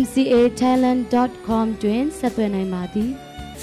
[0.00, 3.10] mcatalent.com တွင်ဆက်သွယ်နိုင်ပါသည်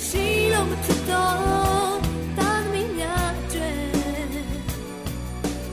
[0.03, 1.97] ရှိလို့မထတော့
[2.37, 3.71] တာသမီးများကျွဲ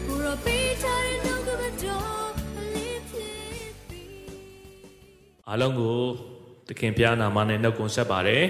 [0.06, 2.30] ဘူရောပေးချင်တော့ကမတော်
[2.74, 3.34] လေးဖြစ်
[3.88, 4.10] ပြီး
[5.48, 5.96] အားလုံးကို
[6.68, 8.44] သခင်ဘုရားနာမနဲ့နှုတ်ခွန်းဆက်ပါတယ်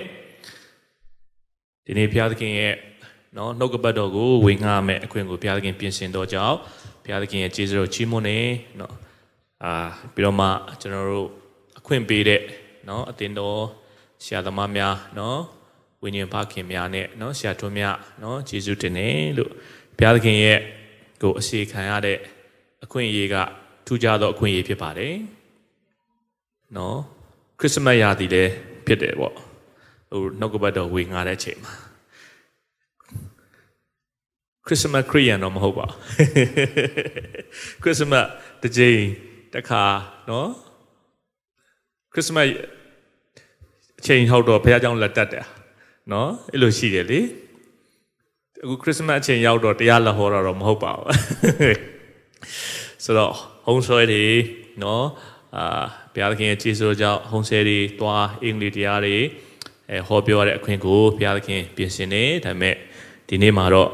[1.84, 2.74] ဒီနေ့ဘုရားသခင်ရဲ့
[3.36, 6.56] နော်နှုတ်ကပတ်တော်ကိုဝေငှမယ်အခွင့်ကိုဘုရားသခင်ပြင်ဆင်တော်ကြောင့်
[7.04, 8.38] ဘုရားသခင်ရဲ့ကျေးဇူးတော်ချီးမွမ်းနေ
[8.80, 8.94] နော်
[9.64, 9.72] အာ
[10.14, 10.46] ပြီးတော့မှ
[10.82, 11.41] ကျွန်တော်တို့
[11.82, 12.40] အခွင့်ပေးတဲ့
[12.88, 13.58] နော်အတင်တော်
[14.24, 15.40] ဆရာသမားများနော်
[16.02, 19.50] ဝိညာဉ်ဖခင်များနဲ့နော်ဆရာထွန်းများနော်ယေရှုတင်တယ်လို့
[19.96, 20.58] ဘုရားသခင်ရဲ့
[21.22, 22.18] ကိုအစီခံရတဲ့
[22.84, 23.36] အခွင့်အရေးက
[23.86, 25.14] ထူးခြားသောအခွင့်အရေးဖြစ်ပါတယ်
[26.76, 26.98] နော်
[27.60, 28.52] ခရစ်စမတ်ရာသီလည်း
[28.86, 29.34] ဖြစ်တယ်ပေါ့
[30.10, 31.74] ဟိုနှုတ်ကပတ်တော်ဝေငှတဲ့အချိန်မှာ
[34.66, 35.86] ခရစ်စမတ်ခရီးယန်တော့မဟုတ်ပါ
[37.82, 38.26] ခရစ်စမတ်
[38.62, 39.00] တစ်ကြိမ်
[39.54, 39.82] တစ်ခါ
[40.30, 40.48] နော်
[42.14, 42.48] ခရစ်စမတ်
[44.00, 45.46] အချိန်ဟုတ်တော့ဘုရားကျောင်းလက်တက်တယ်
[46.12, 47.20] နော်အဲ့လိုရှိတယ်လေ
[48.62, 51.06] အခုခရစ်စမတ်အချိန်ရောက်တော့တရားလက်ဟောတာတော့မဟုတ်ပါဘူး
[53.04, 53.32] ဆိုတော့
[53.66, 54.24] ဟုံးဆွဲတွေ
[54.82, 55.04] နော်
[55.56, 59.16] အာဘုရားသခင်ရဲ့ကျေးဇူးကြောင့်ဟုံးဆဲတွေတွားအင်္ဂလိပ်တရားတွေ
[59.90, 62.74] အဲဟောပြောရတဲ့အခွင့်ကိုဘုရားသခင်ပြင်ဆင်နေဒါပေမဲ့
[63.28, 63.90] ဒီနေ့မှာတော့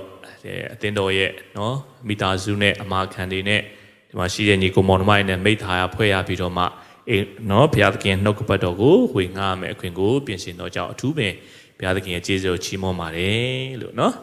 [0.75, 1.77] အသင်းတော်ရဲ့နော်
[2.09, 3.61] မိသားစုနဲ့အမာခံတွေနဲ့
[4.09, 6.65] ဒီမှာရှိတဲ့ညီကိုမောင်နှမတွေနဲ့မိသားရဖွဲ့ရပြီးတော့မှ
[7.11, 11.33] အေးနော်ဘုရားသခင်နှုတ်ကပတ်တော်ကိုဝေငှားမယ်အခွင့်ကိုပြင်ဆင်တော်ကြောင့်အထူးပင်
[11.79, 14.15] ဘုရားသခင်ရဲ့ကျေးဇူးကိုချီးမွမ်းပါတယ်လို့နော်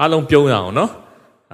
[0.00, 0.92] အားလုံးပြုံးရအောင်နော်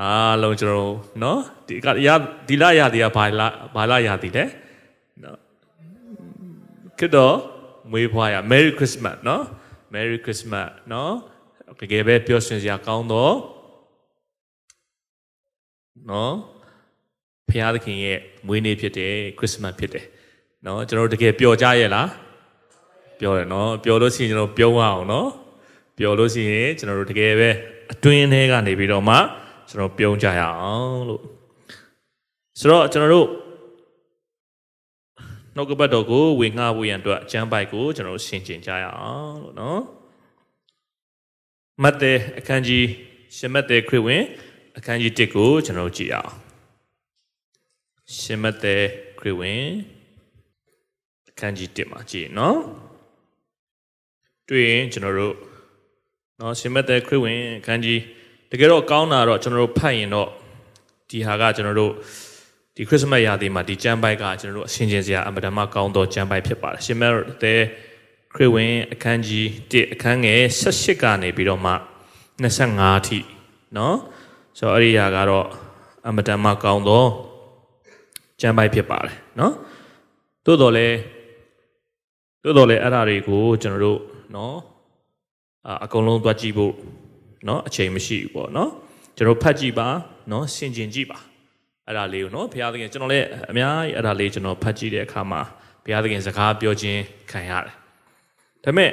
[0.00, 2.09] အားလုံးကျွန်တော်နော်ဒီကရ
[2.48, 3.43] ဒီလရသည်ကဘာလ
[3.75, 4.44] ဘာလရသည်လဲ
[5.22, 5.38] နော်
[7.00, 7.37] ကတော့
[7.91, 9.43] မွေးဖွားရ Merry Christmas နော်
[9.94, 11.12] Merry Christmas နော်
[11.81, 13.34] တကယ်ပဲပျော်ရွှင်စရာကောင်းတော့
[16.10, 16.34] နော်
[17.48, 20.06] ဖခင်သခင်ရဲ့မွေးနေ့ဖြစ်တယ်ခရစ်စမတ်ဖြစ်တယ်
[20.66, 22.08] နော်ကျွန်တော်တကယ်ပျော်ကြရဲ့လား
[23.20, 25.28] ပျော်တယ်နော်ပျော်လို့ရှိရင်ကျွန်တော်ပြုံးအောင်နော်
[25.98, 27.50] ပျော်လို့ရှိရင်ကျွန်တော်တို့တကယ်ပဲ
[27.92, 29.16] အတွင်းထဲကနေပြီးတော့မှ
[29.69, 31.22] ကျွန်တော်ပြုံးကြရအောင်လို့
[32.58, 33.28] ဆိုတော့ကျွန်တော်တို့
[35.54, 39.80] နှုတ်ကပတ်တော်ကိုဝေငှဖို့ရန်အတွက်အကျမ်းပိုက်ကိုကျွန်တော်တို့ရှင်းကျင်ကြရအောင်လို့နော်
[41.82, 42.86] မတ်တဲအခန်းကြီး
[43.36, 44.22] ရှမတ်တဲခရစ်ဝင်
[44.76, 46.32] အခန်းကြီး1ကိုကျွန်တော်တို့ကြည့်အောင်
[48.19, 48.76] ရှမတ်တဲ
[49.19, 49.94] ခရစ်ဝင်အ
[51.39, 52.59] ခန်းကြီး1မှာကြည့်နော်
[54.49, 55.34] တွေ့ရင်ကျွန်တော်တို့
[56.41, 58.00] နော်ရှမတ်တဲခရစ်ဝင်အခန်းကြီး
[58.50, 60.28] တကယ်တော့ကောင်းတာတော့ကျွန်တော်တို့ဖတ်ရင်တော့
[61.11, 61.93] ဒီဟာကကျွန်တော်တို့
[62.77, 67.55] ဒီခရစ်စမတ်ရာသီမှာဒီကျမ်းပိုက်ကကျွန်တော်တို့အရှင်ကျင်စရာအမတမကောင်းသောကျမ်းပိုက်ဖြစ်ပါတယ်ရှမတ်တဲ
[68.34, 71.72] ခရစ်ဝင်အခန်းကြီး1အခန်းငယ်18ကနေပြီးတော့မှ
[72.43, 73.19] 25အထိ
[73.77, 73.97] နော်
[74.59, 75.47] ဆိုတော့အဲ့ဒီဟာကတော့
[76.06, 77.05] အမတန်မှကောင်းသော
[78.41, 79.55] ကျမ်းပိုက်ဖြစ်ပါတယ်နော်
[80.45, 80.95] သို့တော်လည်း
[82.44, 84.00] သို့တော်လည်းအဲ့ဓာတွေကိုကျွန်တော်တို့
[84.34, 84.56] နော်
[85.84, 86.72] အကုန်လုံးသွားကြည့်ဖို့
[87.49, 88.71] နော်အချိန်မရှိဘူးပေါ့နော်
[89.16, 89.88] ကျွန်တော်ဖတ်ကြည့်ပါ
[90.32, 91.19] နော်ဆင်ခြင်ကြည့်ပါ
[91.87, 95.41] အဲ့ဒါလေးကိုနော်ဘုရားသခင်ကျွန်တော်လည်းအများကြီးအဲ့ဒါလေးကျွန်တော်ဖတ်ကြည့်တဲ့အခါမှာ
[95.84, 97.00] ဘုရားသခင်စကားပြောခြင်း
[97.31, 97.75] ခံရတယ်
[98.65, 98.91] ဒါပေမဲ့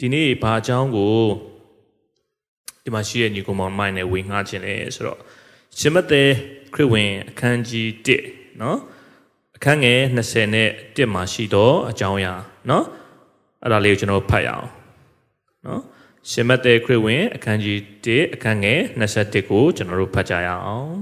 [0.00, 1.14] ဒီနေ့ဘာအကြောင်းကို
[2.84, 5.18] ဒီမှာရှိတဲ့ညီကောင်မောင်မိုင်းနဲ့ဝေငှားခြင်းလဲဆိုတော့
[5.78, 6.30] ရှင်မသက်
[6.74, 7.86] ခရစ်ဝင်အခန်းကြီး
[8.24, 8.78] 1နော်
[9.56, 12.34] အခန်းငယ်20နဲ့1မှာရှိတော့အကြောင်းအရာ
[12.70, 12.84] နော်
[13.62, 14.68] အဲ့ဒါလေးကိုကျွန်တော်ဖတ်ရအောင်
[15.66, 15.82] နော်
[16.30, 20.94] ရှင်မသက်ခရစ်ဝင်အခန်းကြီး1အခန်းငယ်21ကိုကျွန်တော်တို့ဖတ်ကြရအောင်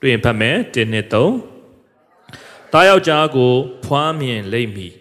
[0.00, 3.52] တွေ့ရင်ဖတ်မယ်1နဲ့3တားယောက်ျားကို
[3.84, 4.94] ဖွားမြင်လိမ့်မည်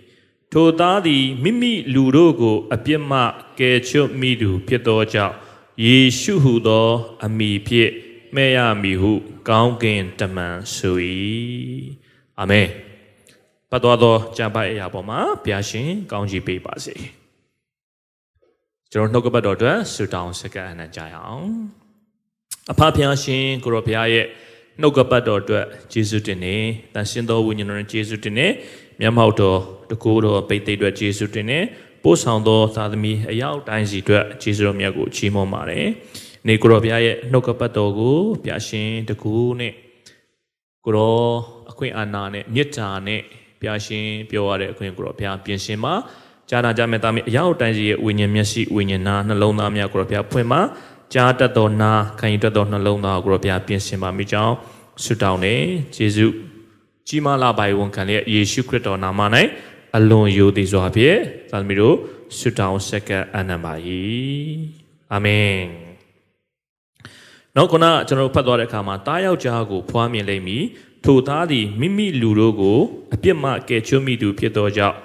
[0.54, 3.20] ထိုသားသည်မိမိလူတို့ကို အပြစ်မှ
[3.60, 5.36] ကယ်ချွတ်မိသူဖြစ်သောကြောင့်
[5.84, 6.88] ယေရှုဟုသော
[7.26, 7.92] အမိဖြင့်
[8.36, 9.12] မဲ့ရမည်ဟု
[9.50, 10.98] ကောင်းကင်တမန်ဆို၏
[12.40, 12.68] အာမင်
[13.70, 16.96] ပတ်တော်သောကြံပိုက်အရာပေါ်မှာဘုရားရှင်ကောင်းချီးပေးပါစေ
[18.92, 21.48] ကျွန်တော်နှုတ်ကပတ်တော်အတွက်ဆုတောင်းစကားအနံ့ကြရအောင်
[22.72, 24.26] အဖဖျားရှင်ကိုရောဘုရားရဲ့
[24.82, 26.56] နှုတ်ကပတ်တော်အတွက်ယေရှုတင်နေ
[26.94, 28.48] တန်ရှင်သောဝိညာဉ်တော်နဲ့ယေရှုတင်နေ
[29.00, 29.60] မျက်မှောက်တော်
[29.90, 31.60] တကူတော်ပိတ်သိအတွက်ယေရှုတင်နေ
[32.04, 35.86] ပို့ဆောင်သောသာသမီအရောက်တိုင်းစီအတွက်ယေရှုတော်မြတ်ကိုချီးမွမ်းပါတယ်။
[36.48, 39.74] နေကိုရောဘုရားရဲ့နှုတ်ကပတ်တော်ကိုဘုရားရှင်တကူနဲ့
[40.86, 41.20] ကိုရော
[41.59, 43.22] အ ခွင့်အာဏာနဲ့မေတ္တာနဲ့
[43.60, 45.94] ဘုရားရှင်ပြောရတဲ့အခွင့်ကိုတော့ဘုရားပြင်ဆင်ပါ
[46.50, 50.62] ဂျာနာကြမဲ့သားမီးအရောက်တိုင်းစီရဲ့ဝိညာဉ်မျက်စိဝိညာဉ်နာနှလုံးသားများကိုတော့ဘုရားဖွင့်ပါ
[51.14, 54.56] ကြားတတ်သောနာခံယူတတ်သောနှလုံးသားကိုတော့ဘုရားပြင်ဆင်ပါမိကြောင်း
[55.04, 55.56] ဆုတောင်းနေ
[55.98, 56.28] ယေရှု
[57.08, 59.22] ကြီးမားလာပါ၏ဝန်ခံလျက်ယေရှုခရစ်တော်နာမ၌
[59.98, 61.18] အလွန်ယိုသည်စွာဖြင့်
[61.52, 61.96] သာသမီတို့
[62.38, 63.74] ဆုတောင်းဆက်ကပ်အနံပါ၏
[65.14, 65.90] အာမင်
[67.56, 70.64] နောက်ခုနကျွန်တော်ဖတ်သွားတဲ့အခါမှာတားယောက်ျားကိုဖွားမြင်လိမ့်မည်
[71.06, 72.80] ထိုသားသည်မိမိလူတို့ကို
[73.14, 74.98] အပြစ်မှကယ်ချွတ်မိသူဖြစ်သောကြောင့်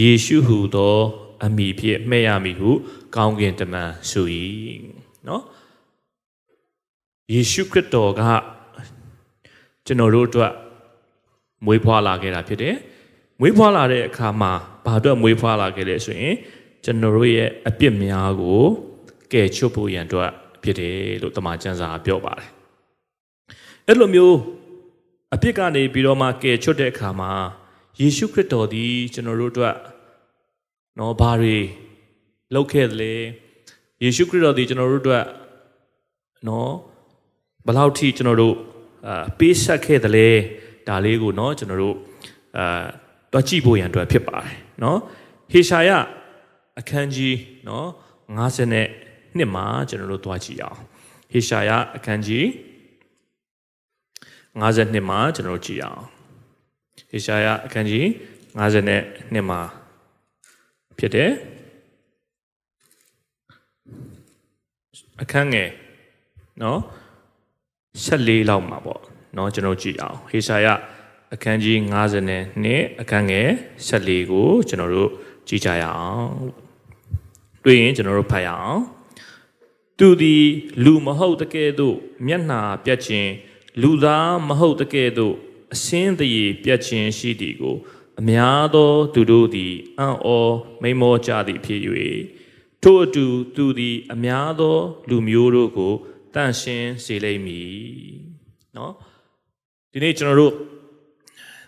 [0.00, 0.96] ယေရှုဟုသော
[1.44, 2.70] အမိဖြင့်မှဲ့ရမည်ဟု
[3.14, 4.26] ကောင်းကင်တမန်ဆို၏
[5.28, 5.42] နော်
[7.32, 8.22] ယေရှုခရစ်တော်က
[9.86, 10.52] ကျွန်တော်တို့အတွက်
[11.66, 12.76] မွေးဖွားလာခဲ့တာဖြစ်တယ်
[13.40, 14.52] မွေးဖွားလာတဲ့အခါမှာ
[14.84, 16.34] ဘာအတွက်မွေးဖွားလာခဲ့လဲဆိုရင်
[16.84, 18.62] ကျွန်တော်တို့ရဲ့အပြစ်များကို
[19.32, 20.30] ကယ်ချွတ်ဖို့ရန်အတွက်
[20.62, 22.48] ဖြစ်တယ်လို့တမန်ကျမ်းစာပြောပါတယ်
[23.86, 24.36] အဲ့လိုမျိုး
[25.34, 27.32] အပြစ်ကနေပြီးတော့မှကယ်ချွတ်တဲ့အခါမှာ
[28.00, 29.76] ယေရှုခရစ်တော်သည် ကျွန်တော်တို့အတွက်
[30.98, 31.56] နော်ဘာတွေ
[32.54, 33.14] လုပ်ခဲ့တယ်လဲ
[34.02, 35.24] ယေရှုခရစ်တော်သည်ကျွန်တော်တို့အတွက်
[36.48, 36.70] နော်
[37.66, 38.54] ဘယ်လောက်ထိကျွန်တော်တို့
[39.06, 40.28] အာပေးဆက်ခဲ့တယ်လဲ
[40.88, 41.96] ဒါလေးကိုနော်ကျွန်တော်တို့
[42.56, 42.84] အာ
[43.32, 44.98] တွားကြည့်ဖို့ရန်အတွက်ဖြစ်ပါတယ်နော်
[45.52, 45.90] ဟေရှာယ
[46.78, 47.36] အခန်းကြီး
[47.68, 47.86] နော်
[48.36, 48.86] 50နဲ့
[49.36, 50.80] နှစ်မှာကျွန်တော်တို့တွားကြည့်အောင်
[51.32, 52.46] ဟေရှာယအခန်းကြီး
[54.62, 56.02] 52မှာကျွန်တော်တို့ကြည့်အောင်
[57.10, 58.06] ဟေရှာယအခန်းကြီး
[58.58, 59.60] 52မှာ
[60.98, 61.30] ဖြစ်တယ်
[65.22, 65.70] အခန်းငယ်
[66.62, 66.80] နော်
[68.04, 69.00] 14လောက်မှာပေါ့
[69.36, 70.66] နော်ကျွန်တော်ကြည့်အောင်ဟေရှာယ
[71.34, 71.76] အခန်းကြီး
[72.40, 73.48] 52အခန်းငယ်
[73.88, 75.10] 14ကိုကျွန်တော်တို့
[75.48, 76.30] ကြည့်ကြရအောင်
[77.64, 78.80] တွေ့ရင်ကျွန်တော်တို့ဖတ်ရအောင်
[79.98, 80.44] သူသည်
[80.84, 81.96] လူမဟုတ်တကယ်သို့
[82.26, 83.30] မျက်နှာပြတ်ခြင်း
[83.81, 85.35] လူသားမဟုတ်တကယ်သို့
[85.73, 87.75] အစင်းတရေပြတ်ခြင်းရှိသည်ကို
[88.19, 90.37] အများသောသူတို့သည်အံ့ဩ
[90.81, 91.81] မိမောကြသည်ဖြစ်၍
[92.83, 93.25] ထို့အတူ
[93.55, 94.77] သူသည် အများသော
[95.09, 95.93] လူမျိုးတို့ကို
[96.35, 97.73] တန့်ရှင်းစေလိမ့်မည်
[98.73, 98.91] เนาะ
[99.91, 100.53] ဒီနေ့ကျွန်တော်တို့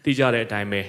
[0.04, 0.82] သိကြတဲ့အတိုင်းပဲ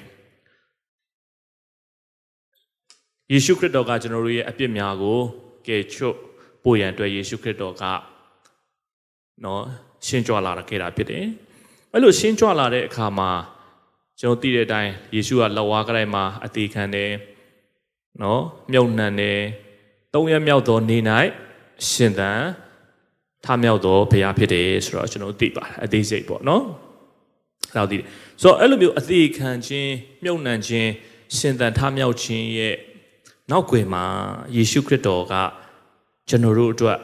[3.33, 5.19] ယေရှုခရစ်တော်ကကျွန်တော်တို့ရဲ့အပြစ်များကို
[5.67, 6.17] ကယ်ချွတ်
[6.63, 7.83] ပို့ရန်အတွက်ယေရှုခရစ်တော်က
[9.45, 9.65] နော်
[10.08, 11.26] ရှင်းကြွလာခဲ့တာဖြစ်တယ်။
[11.94, 13.30] အဲ့လိုရှင်းကြွလာတဲ့အခါမှာ
[14.20, 17.12] ကျွန်တော်သိတဲ့အတိုင်းယေရှုကလက်ဝါးကလေးမှာအသေးခံတယ်
[18.22, 19.40] နော်မြုပ်နှံတယ်
[20.14, 20.98] သုံးရက်မြောက်သောနေ၌
[21.90, 22.42] ရှင်သန်
[23.46, 26.64] ထမြောက်သောဘုရားဖြစ်တယ်ဆိုတော့ကျွန်တော်သိပါတယ်အသေးစိတ်ပေါ့နော်။
[27.76, 28.06] အဲ့လိုသိတယ်။
[28.42, 29.92] ဆိုတော့အဲ့လိုမျိုးအသေးခံခြင်း
[30.24, 30.90] မြုပ်နှံခြင်း
[31.38, 32.76] ရှင်သန်ထမြောက်ခြင်းရဲ့
[33.52, 34.06] နောက်ွယ်မှာ
[34.56, 35.34] ယေရှုခရစ်တော်က
[36.30, 37.00] ကျွန်တော်တို့အတွက်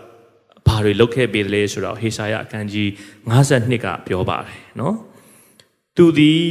[0.68, 2.88] ဘာတွေလုပ်ခဲ့ပေးတယ်လဲဆိုတော့ဟေရှာယအခန်းကြီး
[3.32, 4.96] 52ကပြောပါတယ်နော်
[5.98, 6.44] သူသည်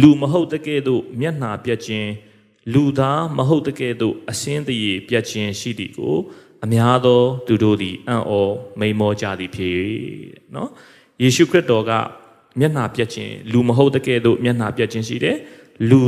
[0.00, 2.10] လူမဟုတ်တကယ်သို့မျက်နှာပြတ်ခြင်း
[2.74, 6.16] လူသားမဟုတ်တကယ်သို့အစင်းတရေပြတ်ခြင်းရှိသည်ကို
[6.64, 8.32] အများသောသူတို့သည်အံ့ဩ
[8.80, 9.72] မိန်မောကြသည်ဖြစ်၍
[10.54, 10.70] နော်
[11.22, 11.92] ယေရှုခရစ်တော်က
[12.58, 15.36] မျက်နှာပြတ်ခြင်းလူမဟုတ်တကယ်သို့မျက်နှာပြတ်ခြင်းရှိတယ်
[15.90, 16.02] လူ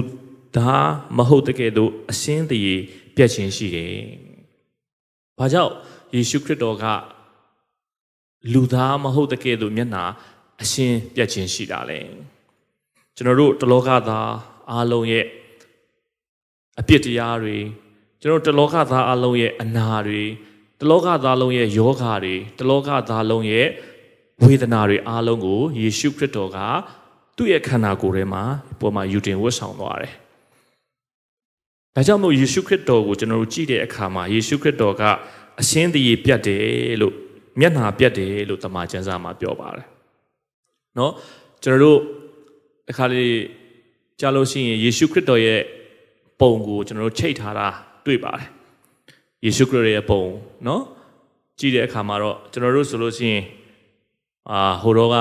[0.56, 2.74] သားမဟုတ်တကယ်သို့အစင်းတရေ
[3.16, 3.94] ပြတ်ခြင်းရှိတယ်။
[5.38, 5.72] ဘာကြောင့်
[6.14, 6.84] ယေရှုခရစ်တော်က
[8.52, 10.04] လူသားမဟုတ်တဲ့ကဲ့သို့မျက်နှာ
[10.62, 12.00] အရှင်းပြတ်ခြင်းရှိတာလေ
[13.16, 14.30] ကျွန်တော်တို့တလောကသား
[14.72, 15.24] အားလုံးရဲ့
[16.80, 17.58] အပြစ်တရားတွေ
[18.20, 20.22] ကျွန်တော်တလောကသားအားလုံးရဲ့အနာတွေ
[20.80, 23.66] တလောကသားလုံးရဲ့ယောဂါတွေတလောကသားလုံးရဲ့
[24.42, 26.58] ဝေဒနာတွေအားလုံးကိုယေရှုခရစ်တော်က
[27.36, 28.42] သူ့ရဲ့ခန္ဓာကိုယ်ထဲမှာ
[28.80, 30.14] ပေါ်မှာယူတင်ဝတ်ဆောင်သွားတယ်။
[31.94, 35.02] ဒါကြောင့်မို့ယေရှုခရစ်တော်ကိုကျွန်တော်တို့ကြည့်တဲ့အခါမှာယေရှုခရစ်တော်က
[35.60, 37.14] အရှင်းတရေပြတ်တယ်လို့
[37.58, 39.86] မျက်နှာပြတ်တယ်လို့တမန်ကျမ်းစာမှာပြောပါတယ်။
[40.98, 41.12] နော်
[41.62, 41.98] ကျွန်တော်တို့
[42.90, 43.36] အခါလေး
[44.20, 45.60] ကြားလို့ရှိရင်ယေရှုခရစ်တော်ရဲ့
[46.40, 47.68] ပုံကိုကျွန်တော်တို့ချိတ်ထားတာ
[48.06, 48.48] တွေ့ပါတယ်။
[49.44, 50.22] ယေရှုခရစ်ရဲ့ပုံ
[50.66, 50.82] နော်
[51.58, 53.44] ကြည့်တဲ့အခါမှာတော့ကျွန်တော်တို့ဆိုလို့ရှိရင်
[54.50, 55.16] အာဟိုတော့က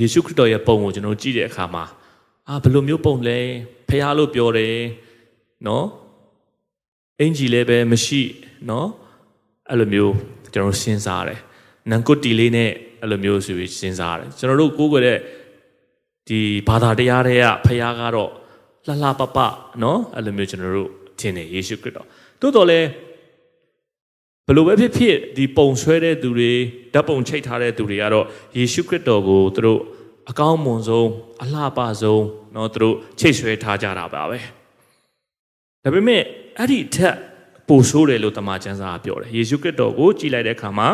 [0.00, 1.84] ယေရှုခရစ်တော်ရဲ့ပုံကိုကျွန်တော်ကြည့်တဲ့အခါမှာ
[2.48, 3.38] အာဘယ်လိုမျိုးပုံလဲ
[3.88, 4.76] ဖះလို့ပြောတယ်
[5.66, 5.86] နော်
[7.20, 8.22] အင်ဂျီလည်းပဲမရှိ
[8.68, 8.88] နော်
[9.70, 10.14] အဲ့လိုမျိုး
[10.55, 11.39] ကျွန်တော်စဉ်းစားတယ်
[11.89, 12.71] နန်ကုတ်တီလေးနဲ့
[13.01, 15.17] အဲ့လိုမျိုးဆိုပြီးစဉ်းစားတယ်ကျွန်တော်တို့ကိုးကွယ်တဲ့
[16.27, 18.31] ဒီဘာသာတရားတွေကဖခင်ကတော့
[18.87, 19.37] လှလှပပ
[19.79, 22.07] เนาะအဲ့လိုမျိုးကျွန်တော်တို့ထင်တယ်ယေရှုခရစ်တော်
[22.41, 22.79] တိုးတော်လဲ
[24.47, 26.51] ဘလို့ပဲဖြစ်ဖြစ်ဒီပုံဆွဲတဲ့သူတွေ
[26.93, 28.25] ဓာတ်ပုံချိတ်ထားတဲ့သူတွေကတော့
[28.57, 29.79] ယေရှုခရစ်တော်ကိုသူတို့
[30.29, 31.09] အကောင်းမွန်ဆုံး
[31.43, 32.23] အလှပဆုံး
[32.53, 34.39] เนาะသူတို့ချိတ်ဆွဲထားကြတာပါပဲ
[35.83, 36.21] ဒါပေမဲ့
[36.57, 37.15] အဲ့ဒီထက်
[37.68, 40.88] ပိုဆိုးတယ်လို့တမန်ကျမ်းစာကပြောတယ်ယေရှုခရစ်တော်ကိုကြည်လိုက်တဲ့အခါမှာ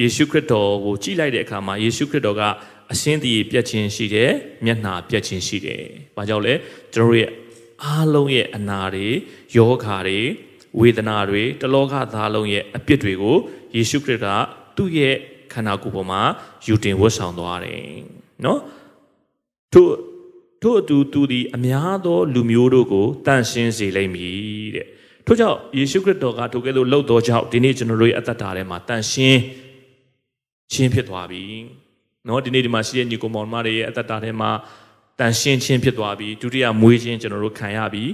[0.00, 2.42] ယေရှုခရစ်တော်ကိုကြည်လိုက်တဲ့အခါမှာယေရှုခရစ်တော်က
[2.92, 4.30] အရှင်းတည်ပြက်ခြင်းရှိတယ်
[4.64, 5.82] မျက်နှာပြက်ခြင်းရှိတယ်။
[6.16, 6.54] ဘာကြောင့်လဲ
[6.94, 7.30] ကျွန်တော်တို့ရဲ့
[7.84, 9.08] အားလုံးရဲ့အနာတွေ
[9.56, 10.20] ယောဂါတွေ
[10.80, 13.36] ဝေဒနာတွေတလောကသားလုံးရဲ့အပြစ်တွေကို
[13.76, 14.26] ယေရှုခရစ်က
[14.76, 15.14] သူ့ရဲ့
[15.52, 16.22] ခန္ဓာကိုယ်ပေါ်မှာ
[16.66, 17.82] ယူတင်ဝတ်ဆောင်သွားတယ်
[18.44, 18.60] နော်
[19.72, 19.92] ထို့
[20.62, 24.86] ထို့အတူသူသည်အများသောလူမျိုးတို့ကိုတန်ရှင်းစေလိမ့်မည်တဲ့
[25.26, 29.40] ထို့ကြောင့်ယေရှုခရစ်တော်ကထိုကဲ့သို့လှုပ်တော်ကြောင့်ဒီနေ့ကျွန်တော်တို့ရဲ့အသက်တာထဲမှာတန်ရှင်း
[30.72, 31.44] ခြင်းဖြစ်သွားပြီ
[32.28, 34.50] နော်ဒီနေ့ဒီမှာရှိတဲ့ညီကောင်မောင်မတွေရဲ့အသက်တာထဲမှာ
[35.18, 38.04] တန်ရှင်းခြင်းဖြစ်သွားပြီဒုတိယမွေးခြင်းကျွန်တော်တို့ခံရပြီ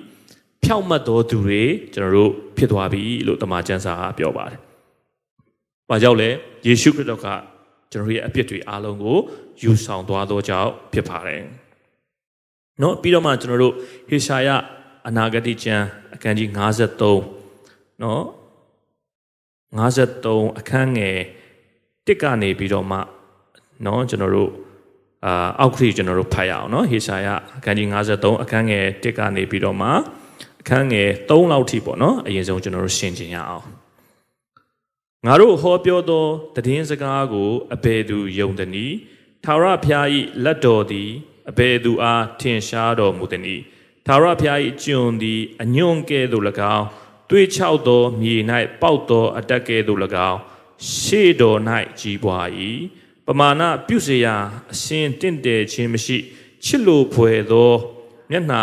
[0.64, 1.62] ဖြောက်မှတ်တော်သူတွေ
[1.94, 4.58] ကျွန်တော်တို့ဖြစ်သွားပြီလို့တမန်ကျမ်းစာကပြောပါတယ်။
[5.88, 6.28] ဘာကြောင့်လဲ
[6.66, 7.26] ယေရှုခရစ်တော်က
[7.92, 9.18] ကျွန်တော်ရဲ့အပြစ်တွေအားလုံးကို
[9.62, 11.42] ယူဆောင်သွားသောကြောင့်ဖြစ်ပါတယ်။
[12.82, 13.74] နော်ပြီးတော့မှကျွန်တော်တို့
[14.08, 14.48] ဟေရှာယ
[15.06, 16.48] အနာဂတိကျမ်းအခန်းကြီး
[17.26, 18.22] 53နော်
[19.78, 21.18] 53အခန်းငယ်
[22.06, 22.98] 1ကနေပြီးတော့မှ
[23.86, 24.50] နော်ကျွန်တော်တို့
[25.24, 27.28] အာအောက်ခရီကျွန်တော်တို့ဖတ်ရအောင်နော်ဟေရှာယ
[27.58, 29.88] အခန်းကြီး53အခန်းငယ်1ကနေပြီးတော့မှ
[30.60, 33.66] အခန်းငယ်3လောက်ထိပေါ့နော်အရင်ဆုံးကျွန်တော်တို့ရှင်းကျင်ရအောင်
[35.26, 36.24] ငါတို့ဟောပြောသော
[36.66, 38.96] တည်င်းစကားကိုအဘယ်သူယုံသည်နည်း
[39.44, 40.06] ထာဝရဘုရား၏
[40.44, 41.08] လက်တော်သည်
[41.50, 43.62] အဘယ်သူအားထင်ရှားတော်မူသည်နည်း
[44.06, 46.44] သာရဖျား၏ကျွန်သည်အညွန့်ကဲ့သို့၎
[46.76, 46.86] င်း
[47.28, 48.34] တွေးချောက်သောမြေ၌
[48.80, 49.98] ပေါက်သောအတက်ကဲ့သို့၎
[50.30, 50.38] င်း
[50.98, 51.58] ရှေ့တော်၌
[52.00, 52.46] ကြီးပွား၏
[53.26, 54.34] ပမာဏပြုစရာ
[54.72, 56.16] အရှင်တင့်တယ်ခြင်းမရှိ
[56.64, 57.72] ချစ်လိုဖွယ်သော
[58.30, 58.62] မျက်နာ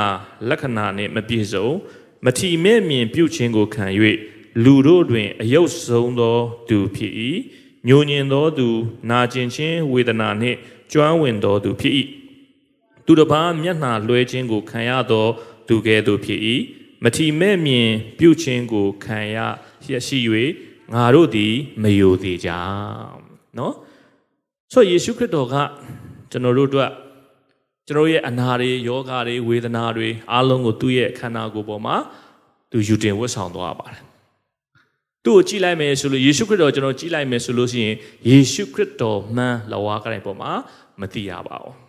[0.49, 1.67] လက္ခဏာနှင့်မပြည့်စုံ
[2.25, 3.85] မထီမဲ့မြင်ပြုခြင်းကိုခံ၍
[4.63, 6.37] လူတို့တွင်အယုတ်ဆုံးသော
[6.69, 7.13] သူဖြစ်၏
[7.87, 8.67] ညဉ့်ညင်သောသူ
[9.09, 10.57] နာကျင်ခြင်းဝေဒနာနှင့်
[10.91, 11.93] ကျွမ်းဝင်သောသူဖြစ်၏
[13.07, 15.25] သူတစ်ပါးမျက်နှာလွှဲခြင်းကိုခံရသော
[15.67, 16.39] သူကဲ့သို့ဖြစ်၏
[17.03, 19.37] မထီမဲ့မြင်ပြုခြင်းကိုခံရ
[20.07, 20.19] ရှိ၍
[20.93, 22.49] ငါတို့သည်မယိုသေးကြ
[23.57, 23.73] နော်
[24.71, 25.55] ဆိုယေရှုခရစ်တော်က
[26.31, 26.91] ကျွန်တော်တို့အတွက်
[27.87, 31.95] ကျွန်တော်ရဲ့အနာတွေယောဂတွေဝေဒနာတွေအားလုံးကိုသူ့ရဲ့ခန္ဓာကိုယ်ပေါ်မှာ
[32.71, 34.03] သူယူတင်ဝတ်ဆောင်သွားပါတယ်
[35.23, 37.95] သူ့ကိုကြည့်လိုက်မယ်ဆိုလို့ယေရှုခရစ်တော်ကျွန်တော်ကြည့်လိုက်မယ်ဆိုလို့ရှိရင်
[38.29, 40.51] ယေရှုခရစ်တော်မှန်လဝါကတိုင်းပေါ်မှာ
[40.99, 41.86] မသိရပါဘူး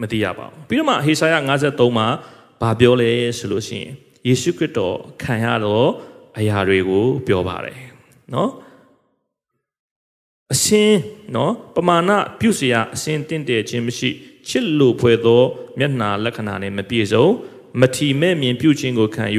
[0.00, 2.06] မသိရပါဘူးပြီးတော့မှဟေရှာယ53မှာ
[2.60, 3.90] ဘာပြောလဲဆိုလို့ရှိရင်
[4.26, 5.88] ယေရှုခရစ်တော်ခံရတော့
[6.38, 7.78] အရာတွေကိုပြောပါတယ်
[8.34, 8.50] နော်
[10.52, 10.92] အရှင်
[11.34, 14.10] နော်ပမာဏပြုစရာအရှင်တင့်တယ်ခြင်းမရှိ
[14.48, 15.42] ချစ်လိုဖွယ်သော
[15.78, 17.26] မျက်နှာလက္ခဏာနှင့်မပြည့်စုံ
[17.80, 19.24] မထီမဲ့မြင်ပြုခြင်းကိုခံ၍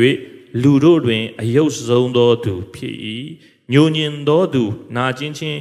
[0.62, 2.96] လူတို့တွင်အယုတ်ဆုံးသောသူဖြစ်၏
[3.72, 4.64] ညှိုညင်သောသူ
[4.96, 5.60] နာကျင်ခြင်း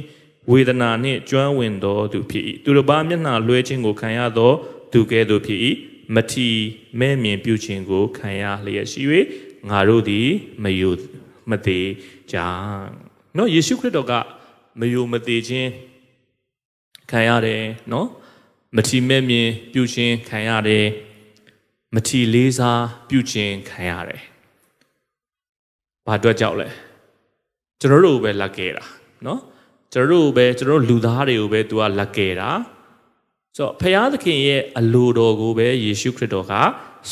[0.49, 4.51] ဝေဒနာနှင့်ကျွမ်းဝင်သောသူဖြစ်၏သူတစ်ပါးမျက်နှာလွှဲခြင်းကိုခံရသော
[4.93, 5.59] သူကဲ့သို့ဖြစ်၏
[6.15, 6.47] မထီ
[6.99, 9.01] မဲ့မြင်ပြုခြင်းကိုခံရလျက်ရှိ၍
[9.69, 10.27] ငါတို့သည်
[10.63, 10.91] မယု
[11.49, 11.89] မသေး
[12.31, 12.37] ကြ
[13.37, 14.13] နော်ယေရှုခရစ်တော်က
[14.79, 15.69] မယုမသေးခြင်း
[17.11, 18.07] ခံရတယ်နော်
[18.75, 20.85] မထီမဲ့မြင်ပြုခြင်းခံရတယ်
[21.95, 24.21] မထီလေးစားပြုခြင်းခံရတယ်
[26.05, 26.67] ဘာအတွက်ကြောက်လဲ
[27.79, 28.83] ကျွန်တော်တို့ပဲလက်ခဲ့တာ
[29.25, 29.39] နော်
[29.93, 32.49] ကျွန်တော်တို့ပဲကျွန်တော်တို့လူသားတွေကိုပဲသူကလက်ခဲ့တာ
[33.55, 36.53] ဆိုတော့ဖခင်သခင်ရဲ့အလိုတော်ကိုပဲယေရှုခရစ်တော်က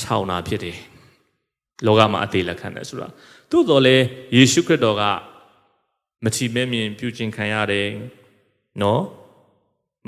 [0.01, 0.77] ဆောင်တာဖြစ်တယ်
[1.85, 3.07] လောကမှာအသေးလက်ခံတယ်ဆိုတာ
[3.51, 4.05] သို့တော်လည်း
[4.35, 5.03] ယေရှုခရစ်တော်က
[6.23, 7.87] မချီမဲမြင်ပြုခြင်းခံရတယ်
[8.81, 9.03] နော်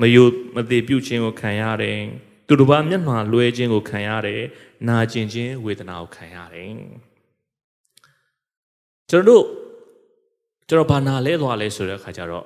[0.01, 0.23] မယု
[0.55, 1.99] မသေးပြုခြင်းကိုခံရတယ်
[2.47, 4.41] သူတို့ဘာမျက်နှာလွှဲခြင်းကိုခံရတယ်
[4.87, 6.71] နာကျင်ခြင်းဝေဒနာကိုခံရတယ်
[9.09, 9.43] ကျွန်တော်တို့
[10.67, 12.45] ကျွန်တော်ဘာနာလဲသွားလဲဆိုတဲ့အခါကျတော့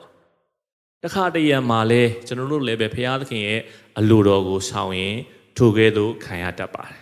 [1.03, 3.61] တခါတရံမှာလဲကျွန်တော်တို့လည်းပဲဘုရားသခင်ရဲ့
[3.99, 5.15] အလိုတော်ကိုဆောင်ရင်
[5.57, 7.01] ထိုကဲ့သို့ခံရတတ်ပါတယ်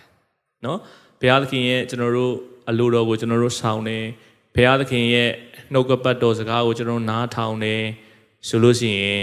[0.64, 0.78] နော်
[1.20, 2.34] ဘုရားသခင်ရဲ့ကျွန်တော်တို့
[2.68, 4.04] အလိုတော်ကိုကျွန်တော်တို့ဆောင်တယ်
[4.54, 5.30] ဘုရားသခင်ရဲ့
[5.72, 7.82] နှုတ်ကပတ်တော်စကားကိုကျွန်တော်နားထောင်တယ်
[8.48, 9.22] ဆိုလို့ရှိရင်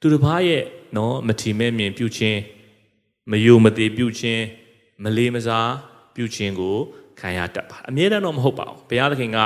[0.00, 0.62] သူတစ်ပါးရဲ့
[0.96, 2.40] နော်မထီမဲ့မြင်ပြုခြင်း
[3.30, 4.44] မယုံမသေးပြုခြင်း
[5.04, 5.72] မလေးမစား
[6.14, 6.76] ပြုခြင်းကို
[7.20, 9.38] ခံရတတ်ပါအမြဲတမ်းတော့မဟုတ်ပါဘူးဘုရားသခင်က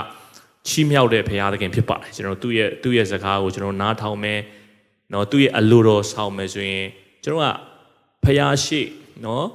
[0.69, 4.41] ချီးမြှောက်တဲ့ဘုရားသခင်ဖြစ်ပါတယ်ကျွန်တော်သူ့ရဲ့သူ့ရဲ့စကားကိုကျွန်တော်နားထောင်မယ်
[5.13, 6.87] နော်သူ့ရဲ့အလိုတော်ဆောင်မယ်ဆိုရင်
[7.25, 7.49] ကျွန်တော်က
[8.25, 8.81] ဘုရားရှိ
[9.25, 9.47] နော်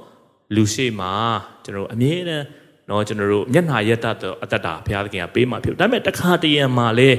[0.54, 1.12] လူရှိမှာ
[1.64, 2.46] ကျွန်တော်အမြဲတမ်း
[2.88, 7.10] နော်ကျွန်တော်တို့မျက်နှာရက်တတ်တော့အတ္တတာဘုရားသခင်ကပေးမှာဖြစ်ဒါပေမဲ့တခါတရံမှာလဲ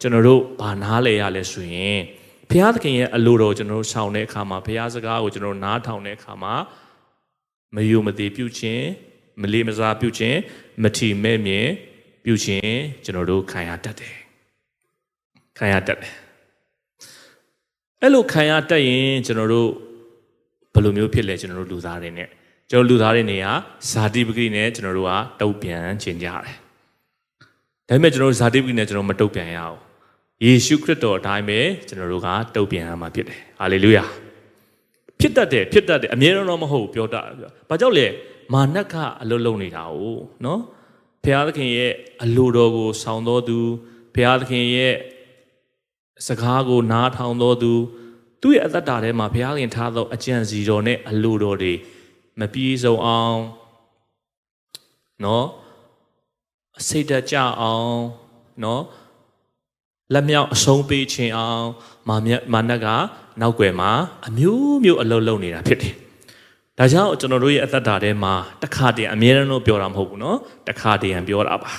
[0.00, 2.00] ကျွန်တော်တို့ဘာနားလဲရလဲဆိုရင်
[2.50, 6.54] ဘုရားသခင်ရဲ့အလိုတော်ကျွန်တော်တို့ဆောင်တဲ့အခါမှာဘုရားစကားကိုကျွန်တော်နားထောင်တဲ့အခါမှာ
[7.74, 8.84] မယုံမသိပြုခြင်း
[9.40, 10.38] မလေးမစားပြုခြင်း
[10.82, 11.68] မထီမဲ့မြင်
[12.24, 14.14] ပြုခြင်းကျွန်တော်တို့ခံရတတ်တယ်
[15.58, 16.12] ခံရတတ်တယ်
[18.00, 19.68] အဲ့လိုခံရတတ်ရင်ကျွန်တော်တို့
[20.74, 22.24] ဘယ်လိုမျိုးဖြစ်လဲကျွန်တော်တို့လူသားတွေ ਨੇ
[22.70, 23.50] ကျွန်တော်လူသားတွေနေရာ
[23.90, 26.34] ဇာတိပဂိနဲ့ကျွန်တော်တို့ကတုတ်ပြန်ခြင်းကြတယ်
[27.88, 29.76] ဒါပေမဲ့ကျွန်တော်တို့ဇာတိပဂိနဲ့ကျွန်တော်မတုတ်ပြန်ရအောင်
[30.44, 34.04] ယေရှုခရစ်တော်အတိုင်းပဲကျွန်တော်တို့ကတုတ်ပြန်ရမှာဖြစ်တယ်ဟာလေလုယာ
[35.20, 38.06] ဖြစ်တတ်တယ်ဖြစ်တတ်တယ်အမြဲတမ်းတော့မဟုတ်ပြောတတ်ပြောဘာကြောင့်လဲ
[38.54, 39.96] မာနကအလုံးလုံးနေတာ哦
[40.44, 40.60] နော်
[41.24, 43.58] ဘုရားသခင်ရဲ့အလိုတော်ကို ဆောင်တော်သူ
[44.14, 44.94] ဘုရားသခင်ရဲ့
[46.26, 47.72] စကားကိုနားထောင်တော်သူ
[48.40, 51.72] သူ့ရဲ့အသက်တာထဲမှာဘုရားခင်ထားသောအကြံစီတော်နဲ့အလိုတော်တွေ
[52.40, 53.40] မပြေဆုံးအောင်
[55.24, 55.46] နော်
[56.86, 57.96] စိတ်တကြအောင်
[58.62, 58.82] နော်
[60.12, 61.64] လက်မြောက်အဆုံးပေးခြင်းအောင်
[62.08, 62.86] မာမြမာနက
[63.40, 63.90] နောက်ွယ်မှာ
[64.26, 65.94] အမျိုးမျိုးအလုံးလုံးနေတာဖြစ်တယ်။
[66.77, 68.33] ဒါကြောင့်ကျွန်တော်တို့ရဲ့အသက်တာထဲမှာ
[68.63, 70.37] တခါတည်းအမြဲတမ်းတော့ပြောတာမဟုတ်ဘူးနော်။
[70.69, 71.71] တခါတည်းပြောတာပါ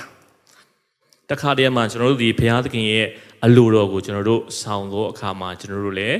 [1.29, 3.07] ။တခါတည်းမှာကျွန်တော်တို့ဒီဘုရားသခင်ရဲ့
[3.45, 6.17] အလိုတော်ကိုကျွန်တော်တို့ဆောင်သောအခါမှာကျွန်တော်တို့လည်း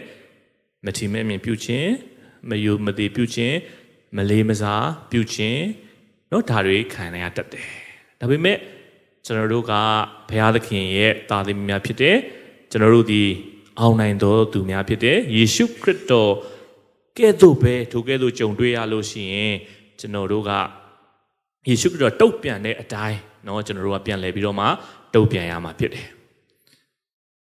[0.85, 1.89] မထီမဲ့မြင်ပြုခြင်း
[2.49, 3.55] မယုမသေးပြုခြင်း
[4.17, 5.61] မလေးမစားပြုခြင်း
[6.29, 7.67] เนาะဒါတွေခံရတတ်တယ်။
[8.19, 8.57] ဒါပေမဲ့
[9.25, 9.73] ကျွန်တော်တို့က
[10.29, 12.17] ဘုရားသခင်ရဲ့တာသမီများဖြစ်တယ်
[12.71, 13.23] ကျွန်တော်တို့ဒီ
[13.79, 16.31] အောင်နိုင်သောသူများဖြစ်တယ်ယေရှုခရစ်တော်
[17.17, 19.55] ကဲ့သို့ပဲထိုကဲ့သို့ကြုံတွေ့ရလို့ရှိရင်
[19.99, 20.51] ကျွန်တော်တို့က
[21.67, 24.65] ယေရှုခရစ်တော်တုတ်ပြန်တဲ့အတိုင်းเนาะကျွန်တော်တို့ကပြန်လဲပြီးတော့မှ
[25.13, 26.07] တုတ်ပြန်ရမှာဖြစ်တယ်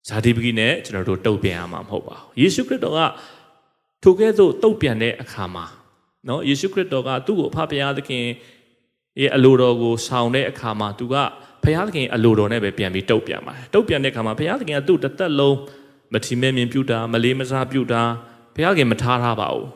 [0.08, 3.00] ဇာတိပဂိနဲ့ကျွန်တော်တို့တုတ်ပြန်ရမှာမဟုတ်ပါဘူးယေရှုခရစ်တော်က
[4.02, 5.64] ထိုကဲ့သို့တုတ်ပြန်တဲ့အခါမှာ
[6.26, 8.24] เนาะယေရှုခရစ်တော်ကသူ့ကိုအဖဖရာသခင်
[9.20, 11.14] ရဲ့အလိုတော်ကိုဆောင်တဲ့အခါမှာသူက
[11.62, 15.56] ဘုရားသခင်အလိုတော်နဲ့ပဲပြန်ပြီးတုတ်ပြန်ပါတယ်တုတ်ပြန်တဲ့အခါမှာဘုရားသခင်ကသူ့တစ်သက်လုံး
[16.12, 18.02] မထီမဲ့မြင်ပြုတာမလေးမစားပြုတာ
[18.57, 19.67] ဘုရားခင်မထားထားပါဘူး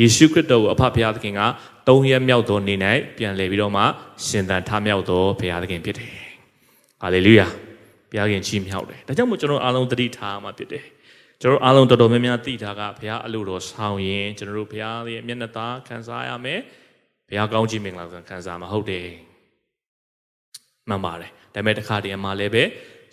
[0.00, 1.40] ယေရှုခရစ်တော်ကိုအဖဘုရားသခင်က
[1.88, 2.78] သုံးရက်မြောက်သောနေ့၌
[3.16, 3.82] ပြန်လည်ပြီးတော့မှ
[4.26, 6.12] ရှင်သန်ထမြောက်သောဘုရားသခင်ဖြစ်တယ်
[7.02, 7.46] ဟာလေလုယာ
[8.10, 10.84] ဘုရားခင်ချီးမြှောက်တယ်ဒါကြောင့်မို့ကျွန်တော်အားလုံးသတိထားမှာဖြစ်တယ်
[11.40, 16.60] ကျွန်တော်အားလုံးတော်တော်များများသိတာကဘုရားအလိုတော်ဆောင်ရင်ကျွန်တော်တို့ဘုရားရဲ့မျက်နှာသားခံစားရမယ်
[17.28, 19.06] ဘုရားကောင်းချီးမင်္ဂလာခံစားမှာဟုတ်တယ်
[20.88, 22.62] မှန်ပါတယ်ဒါပေမဲ့တစ်ခါတည်းမှာလည်းပဲ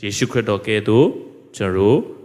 [0.03, 1.07] ယေရှုခရစ်တော်ကဲ့သို့
[1.57, 2.16] ကျွန်တော်တို့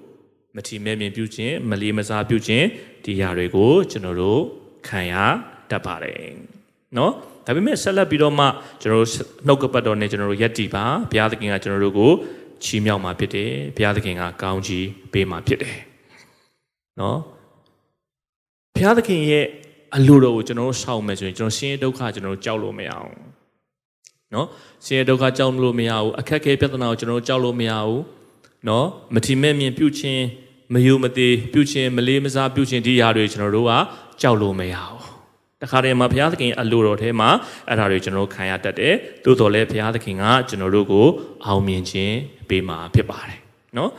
[0.56, 2.66] မထီမဲ့မြင်ပြုခြင်းမလေးမစားပြုခြင်း
[3.04, 4.40] ဒီຢာတွေကိုကျွန်တော်တို့
[4.88, 5.14] ခံရ
[5.71, 6.32] တတ်ပါတယ်
[6.97, 7.12] နော်
[7.47, 8.47] ဒါပေမဲ့ဆက်လက်ပြီးတော့မှ
[8.82, 9.09] ကျွန်တော်တို့
[9.47, 12.12] နှုတ်ကပတ်တော်နဲ့ကျွန်တော်တို့ယက်တီပါဘုရားသခင်ကကျွန်တော်တို့ကို
[12.65, 15.78] ချီးမြှောက်မှာဖြစ်တယ်ဘုရားသခင်ကကောင်းချီးပေးမှာဖြစ်တယ်
[17.00, 17.19] နော်
[18.75, 19.47] ဘုရားသခင်ရဲ့
[19.97, 23.12] အလိုတော်ကိုကျွန်တော်တို့ရှောက်မယ်ဆိုရင်ကျွန်တော်ဆင်းရဲဒုက္ခကျွန်တော်တို့ကြောက်လို့မရအောင်
[24.34, 24.47] နော်
[24.84, 28.00] ဆင်းရဲဒုက္ခကြောက်လို့မရဘူးအခက်အခဲပြဿနာကိုကျွန်တော်တို့ကြောက်လို့မရဘူး
[28.69, 30.25] နော်မထီမဲ့မြင်ပြုတ်ချင်း
[30.73, 33.73] မယုံမသေးပြုခြင်းမလေးမစားပြုခြင်းဒီရာတွေကျွန်တော်တို့က
[34.21, 35.02] ကြောက်လို့မရဘူး
[35.63, 37.28] တခါတည်းမှာဘုရားသခင်အလိုတော်ထဲမှာ
[37.69, 41.06] အဲ့ဒါတွေကျွန်တော်တို့ခံရတတ်တယ်သို့တော်လည်းဘုရားသခင်ကကျွန်တော်တို့ကို
[41.47, 42.17] အောင်မြင်ခြင်း
[42.49, 43.39] ပေးမှာဖြစ်ပါတယ်
[43.76, 43.91] နော်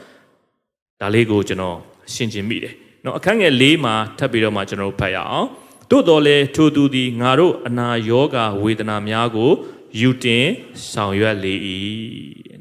[1.02, 1.78] ဒါလေးကိုကျွန်တော်
[2.14, 5.48] ရှင်းခြင်းမိတယ်နော်အခန်းငယ်၄မှာထပ်ပြီးတော့မှကျွန်တော်တို့ဖတ်ရအောင်
[5.90, 9.52] သို့တော်လည်းထိုသူသည်ငါတို့အနာရောဂါဝေဒနာများကို
[10.00, 10.46] ယူတင်
[10.92, 11.54] ဆောင်ရွက်လေ၏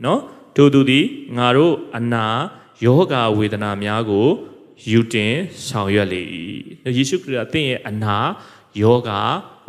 [0.04, 0.20] နော်
[0.56, 1.04] ထိုသူသည်
[1.36, 4.27] ငါတို့အနာရော ယောဂဝေဒနာများကို
[4.91, 5.33] ယူတင်
[5.67, 6.21] ဆောင်ရွက်လေ၏
[6.97, 8.17] ယေရှုခရစ်အသင်ရဲ့အနာ
[8.81, 9.11] ယောဂ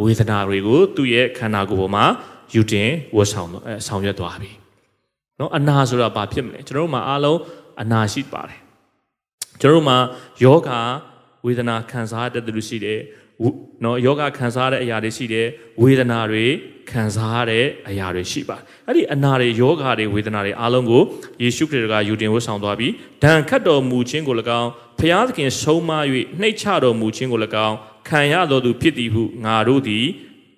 [0.02, 2.04] ဝေဒနာတွေကိုသူ့ရဲ့ခန္ဓာကိုယ်ပေါ်မှာ
[2.54, 3.48] ယူတင်ဝတ်ဆောင်
[3.86, 4.50] ဆောင်ရွက်သွားပြီ
[5.36, 7.38] เนาะအနာဆိုတာဘာဖြစ်မလဲကျွန်တော်တို့မှာအားလုံး
[7.82, 8.60] အနာရှိပါတယ်
[9.60, 9.96] ကျွန်တော်တို့မှာ
[10.44, 10.70] ယောဂ
[11.44, 13.00] ဝေဒနာခံစားတတ်တဲ့လူရှိတယ်
[13.83, 15.47] နော်ယောဂခံစားတဲ့အရာတွေရှိတယ်
[15.81, 16.45] ဝေဒနာတွေ
[16.91, 21.01] ခံစားရတဲ့အရာတွေရှိပါတယ်အဲ့ဒီအနာတွေယောဂတွေဝေဒနာတွေအားလုံးကို
[21.43, 22.91] ယေရှုခရစ်ကယူတင်ဝတ်ဆောင်သွားပြီး
[23.23, 25.91] ဒဏ်ခတ်တော်မူခြင်းကို၎င်းဖျားသခင်ဆုံးမ၍
[26.39, 27.75] နှိတ်ချတော်မူခြင်းကို၎င်း
[28.09, 30.05] ခံရတော်သူဖြစ်သည်ဟုငါတို့သည်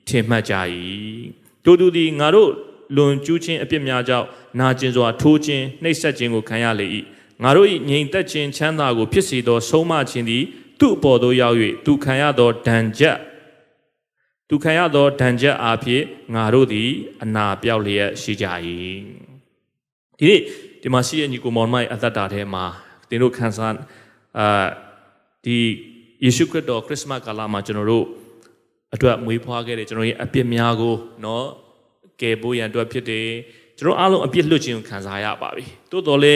[0.08, 0.54] ထင်မှတ်ကြ၏
[1.66, 2.50] တို့သူသည်ငါတို့
[2.96, 4.28] လွန်ကျူးခြင်းအပြစ်များကြောင့်
[4.60, 6.88] နာကျင်စွာထိုးခြင်းနှိပ်စက်ခြင်းကိုခံရလေ၏
[7.44, 10.44] ငါတို့၏ငြိမ်သက်ခြင်းချမ်းသာကိုဖြစ်စေသောဆုံးမခြင်းသည်
[10.81, 13.19] သူ့အပေါ်သို့ရောက်၍သူခံရသောဒဏ်ချက်
[14.49, 16.89] သူခံရသောဒဏ်ချက်အားဖြင့်ငါတို့သည်
[17.23, 18.47] အနာပြောက်လျက်ရှိကြ၏
[20.19, 20.41] ဒီနေ့
[20.83, 22.65] ဒီမှာရှိတဲ့ညီကိုမောင်မိုင်အသက်တာထဲမှာ
[23.09, 23.75] သင်တို့ခံစား
[24.39, 24.67] အာ
[25.45, 25.57] ဒီ
[26.25, 28.07] ယေရှုခရစ်တော်ခရစ်စမတ်ကာလမှာကျွန်တော်တို့
[28.95, 31.45] အတွက်မွေးဖွားခဲ့တဲ့ကျွန်တော်ရဲ့အပြစ်များကိုเนาะ
[32.21, 33.29] ကယ်ဖို့ရန်အတွက်ဖြစ်တယ်
[33.79, 36.35] ကျွန်တော်အားလုံးအပြစ်လွတ်ခြင်းကိုခံစားရပါပြီတိုးတော်လဲ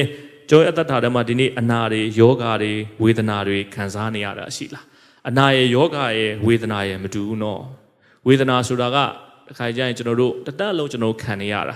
[0.49, 2.71] ကျွန်တော်အသက်တာထဲမှာဒီနေ့အနာတွေယောဂတွေ
[3.03, 4.85] ဝေဒနာတွေခံစားနေရတာရှိလား
[5.29, 7.61] အနာရဲ့ယောဂရဲ့ဝေဒနာရဲ့မတူဘူးနော်
[8.27, 8.97] ဝေဒနာဆိုတာက
[9.47, 11.75] တစ်ခါကျရင်ကျွန်တော်တို့တသက်လုံးကျွန်တော်ခံနေရတာ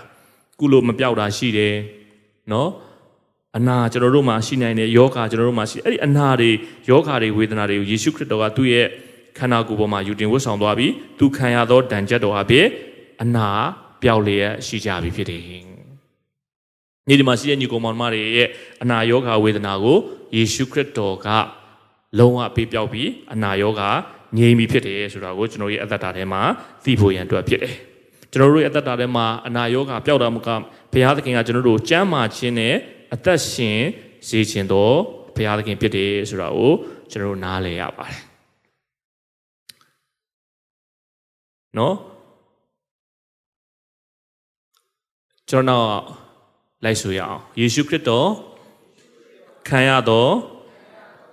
[0.60, 1.76] ကုလို့မပြောက်တာရှိတယ်
[2.52, 2.70] နော်
[3.58, 6.52] အနာကျွန်တော်တို့မှာရှိနိုင်တဲ့ယောဂကျွန်တော်တို့မှာရှိအဲ့ဒီအနာတွေ
[6.90, 8.88] ယောဂတွေဝေဒနာတွေကိုယေရှုခရစ်တော်ကသူ့ရဲ့
[9.38, 12.68] ခန္ဓာကိုယ်ပေါ်မှာယူတင်ဝတ်ဆောင်သွားပြီးသူခံရသောဒဏ်ချက်တော်အဖြစ်
[13.22, 13.50] အနာ
[14.02, 15.73] ပျောက်လျက်ရှိကြပြီဖြစ်တယ်
[17.08, 18.50] ညီဒီမှာရှိတဲ့ညီကောင်မောင်မတွေရဲ့
[18.84, 19.98] အနာရောဂါဝေဒနာကို
[20.36, 21.28] ယေရှုခရစ်တော်က
[22.20, 23.90] လုံးဝပေးပြောက်ပြီးအနာရောဂါ
[24.38, 26.42] ငြိမ်းပြီဖြစ်တယ်ဆိုတာကိုကျွန်တော်ရဲ့အသက်တာထဲမှာ
[26.84, 27.76] သိဖို့ရန်အတွက်ဖြစ်တယ်
[28.32, 30.50] ကျွန်တော်တို့ရဲ့အသက်တာထဲမှာအနာရောဂါပျောက်တာမက
[30.94, 32.76] ဘုရားသခင်ကကျွန်တော်တို့ကျမ်းမာခြင်းနဲ့
[33.14, 33.80] အသက်ရှင်
[34.28, 34.96] စေခြင်းတော်
[35.36, 36.72] ဘုရားသခင်ဖြစ်တယ်ဆိုတာကို
[37.12, 38.22] ကျွန်တော်တို့နားလည်ရပါတယ်
[41.78, 41.96] နော်
[45.50, 45.88] ကျွန်တော်
[46.84, 48.30] လိုက်ဆိုရအောင်ယေရှုခရစ်တော်
[49.68, 50.28] ခံရသော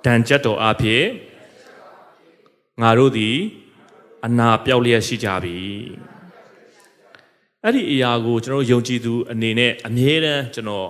[0.05, 1.05] ဒဏ်ချက်တော်အဖြစ်
[2.81, 3.37] ငါတို့သည်
[4.27, 5.59] အနာပြောက်လျက်ရှိကြပြီ
[7.65, 10.89] အဲ့ဒီအရာကိုကျွန်တော်ယုံကြည်သူအနေနဲ့အမြဲတမ်းကျွန်တော်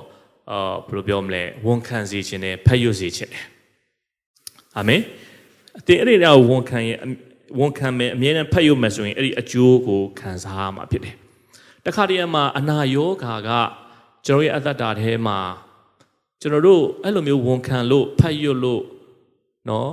[0.50, 3.44] အာဘယ်လိုပြောမလဲဝန်ခံစေခြင်းနဲ့ဖတ်ရွစေခြင်းနဲ့
[4.76, 5.02] အာမင်
[5.78, 6.98] အတင်အဲ့ဒီတော့ဝန်ခံရင်
[7.58, 11.14] ဝန်ခံမယ်အမြဲတမ်းဖတ်ရွမယ်ဆိုရင်အဲ့ဒီအကျိုးကိုခံစားရမှာဖြစ်တယ်
[11.86, 13.50] တခါတည်းမှာအနာယောဂါက
[14.26, 15.38] ကျွန်တော်ရဲ့အတ္တတာထဲမှာ
[16.40, 18.82] ကျွန်တော်တို့အဲ့လိုမျိုးဝန်ခံလို့ဖတ်ရွတ်လို့
[19.68, 19.90] နော်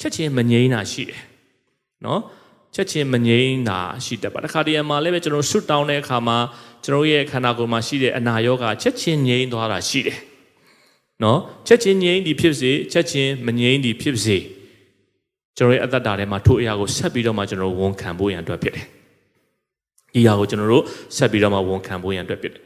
[0.00, 1.22] ချက်ချင်းမငြိမ်းတာရှိတယ်
[2.04, 2.20] နော်
[2.74, 6.38] ချက်ချင်းမငြိမ်းတာရှိတတ်ပါတခါတည်းမှာလည်းပဲကျွန်တော် shoot down တဲ့အခါမှာ
[6.84, 10.18] ကျွန်တော်ရဲ့ခန္ဓာကိုယ်မှာရှိတဲ့အနာရောဂါချက်ချင်းငြိမ်းသွားတာရှိတယ်
[11.22, 14.36] နော်ချက်ချင်းငြိမ်းဒီဖြစ်စေချက်ချင်းမငြိမ်းဒီဖြစ်စေ
[15.56, 18.86] ကျွန်တော်ရဲ့အတ္တတာထဲမှာထို့အရာကိုဆက်ပြီးတော့မှကျွန်တော်ဝန်ခံဖို့ရန်အတွက်ဖြစ်တယ်
[20.14, 20.84] ဒီအရာကိုကျွန်တော်တို့
[21.16, 22.62] ဆက်ပြီးတော့မှဝန်ခံဖို့ရန်အတွက်ဖြစ်တယ်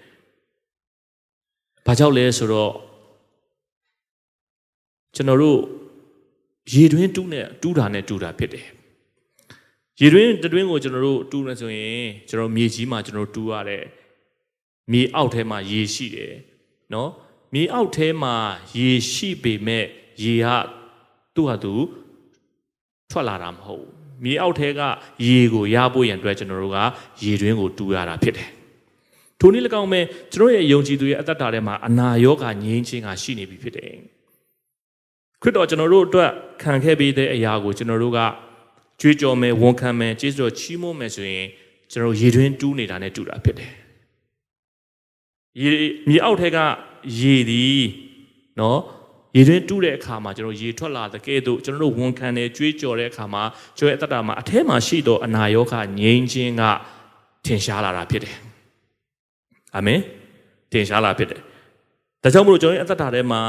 [1.87, 2.73] ဘာကြောင့်လဲဆိုတော့
[5.15, 5.59] ကျွန်တော်တို့
[6.73, 8.67] ရေတွင်းတူးနဲ့တူးတာနဲ့တူးတာဖြစ်တယ်
[10.01, 13.85] ရေတွင်းတတွင်းကိုကျွန်တော်တို့တူးနေဆိုရင်ကျွန်တော်မြေကြီးမှာကျွန်တော်တူးရတယ်
[14.93, 16.35] မြေအောက်ထဲမှာရေရှိတယ်
[16.93, 17.11] နော်
[17.55, 18.35] မြေအောက်ထဲမှာ
[18.79, 19.85] ရေရှိပေမဲ့
[20.23, 20.47] ရေက
[21.35, 21.75] သူ့ဟာသူ
[23.11, 23.87] ထွက်လာတာမဟုတ်
[24.25, 24.81] မြေအောက်ထဲက
[25.27, 26.79] ရေကိုရဖို့ရန်အတွက်ကျွန်တော်တို့က
[27.25, 28.49] ရေတွင်းကိုတူးရတာဖြစ်တယ်
[29.43, 30.01] ထိုနည်း၎င်းပဲ
[30.33, 33.93] ကျွန်တော်ရဲ့ယုံကြည်သူရဲ့အသက်တာထဲမှာအနာရောဂါငြိမ်းခြင်းကရှိနေပြီဖြစ်တယ်
[35.43, 36.31] ခရစ်တော်ကျွန်တော်တို့အတွက်
[36.63, 38.21] ခံခဲ့ပေးတဲ့အရာကိုကျွန်တော်တို့က
[39.01, 41.47] ကြွေးကြော်မယ်ဝန်ခံမယ်ကျေးဇူးတော်ချီးမွမ်းမယ်ဆိုရင်
[41.91, 43.73] ကျွန်တော်ရေတွင်းတူးနေတာနဲ့တူတာဖြစ်တယ်
[45.61, 45.71] ရေ
[46.09, 46.59] မြေအောက်ထဲက
[47.19, 47.83] ရေသည်
[48.61, 48.79] နော်
[49.37, 53.43] ရေတွင်းတူးတဲ့အခါမှာကျွန်တော်ရေထွက်လာတဲ့ကဲ့သို့ကျွန်တော်တို့ဝန်ခံတယ်ကြွေးကြော်တဲ့အခါမှာ
[53.79, 56.63] ကျွန်တော်ရဲ့အတ္တမှာအထဲမှာရှိသောအနာရောဂါငြိမ်းခြင်းက
[57.45, 58.52] ထင်ရှားလာတာဖြစ်တယ်
[59.77, 60.01] အာမင်
[60.73, 61.41] ထင်ရှားလာဖြစ်တယ်
[62.23, 63.43] ဒါကြောင့်မလို့ကျွန်တော်ရဲ့အတ္တထဲမှာ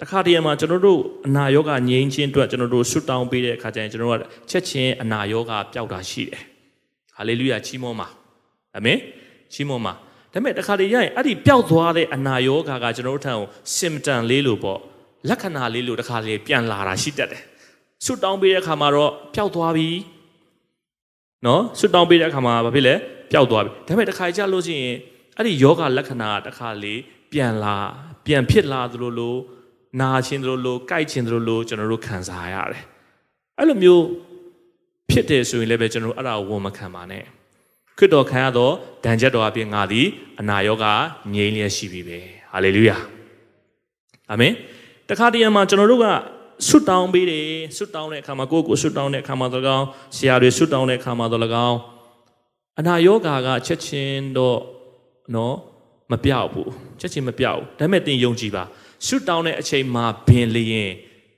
[0.00, 6.42] တခါတည်းမှာကျွန်တော်တို့အနာရောဂါငြိမ်းခြင်းအတွက်ကျွန်တော်တို့ဆွတောင်းပေးတဲ့အခါကျရင်ကျွန်တော်တို့ကချက်ချင်းအနာရောဂါပျောက်တာရှိတယ်
[7.16, 8.08] ဟာလေလုယာချီးမွမ်းပါ
[8.76, 8.98] အာမင်
[9.52, 9.98] ချီးမွမ်းပါဒါ
[10.32, 13.46] ပေမဲ့တခါတည်းရရင်အဲ့ဒီပျောက်သွားတဲ့အနာရောဂါကကျွန်တော်တို့ထံကို
[13.78, 14.80] symptom လေးလို့ပေါ့
[15.28, 17.42] လက္ခဏာလေးလို့တခါလေပြန်လာတာရှိတတ်တယ်
[18.04, 19.88] ဆွတောင်းပေးတဲ့အခါမှာတော့ပျောက်သွားပြီ
[21.46, 22.94] နော်ဆွတောင်းပေးတဲ့အခါမှာဘာဖြစ်လဲ
[23.32, 24.96] ပျောက်သွားပြီဒါပေမဲ့တခါကြလို့ရှိရင်
[25.36, 26.94] အဲ့ဒီယောဂလက္ခဏာကတခါလေ
[27.32, 27.76] ပြန်လာ
[28.26, 29.36] ပြန်ဖြစ်လာသလိုလို
[30.00, 32.84] နာခြင်းတို့လိုကြိုက်ခြင်းတို့လိုကျွန်တော်တို့ခံစားရတယ်
[33.58, 34.04] အဲ့လိုမျိုး
[35.10, 37.24] ဖြစ်တယ်ဆိုရင်လည်းပဲကျွန်တော်တို့အဲ့ဒါကိုဝန်မခံပါနဲ့
[37.98, 38.70] ခရစ်တော်ခံရသော
[39.04, 40.06] ဒဏ်ချက်တော်အပြင်ငါသည်
[40.40, 40.92] အနာရောဂါ
[41.34, 42.18] ငြိမ်းလျက်ရှိပြီပဲ
[42.52, 42.96] ဟာလေလုယာ
[44.30, 44.52] အာမင်
[45.08, 46.06] တခါတည်းမှာကျွန်တော်တို့က
[46.68, 47.46] ဆွတ်တောင်းပေးတယ်
[47.76, 51.78] ဆွတ်တောင်းတဲ့အခါမှာကိုယ့်ကိုဆွတ်တောင်းတဲ့အခါမှာတော့၎င်းဆရာတွေဆွတ်တောင်းတဲ့အခါမှာတော့၎င်း
[52.78, 54.58] အနာရောဂါကချက်ချင်းတော့
[55.34, 55.54] နော်
[56.12, 58.64] မပြောက်ဘူးချက်ချင်းမပြောက်ဘူးဒါပေမဲ့သင်ယုံကြည်ပါ
[59.06, 60.90] ဆွတ်တောင်းတဲ့အချိန်မှာဘင်လျင်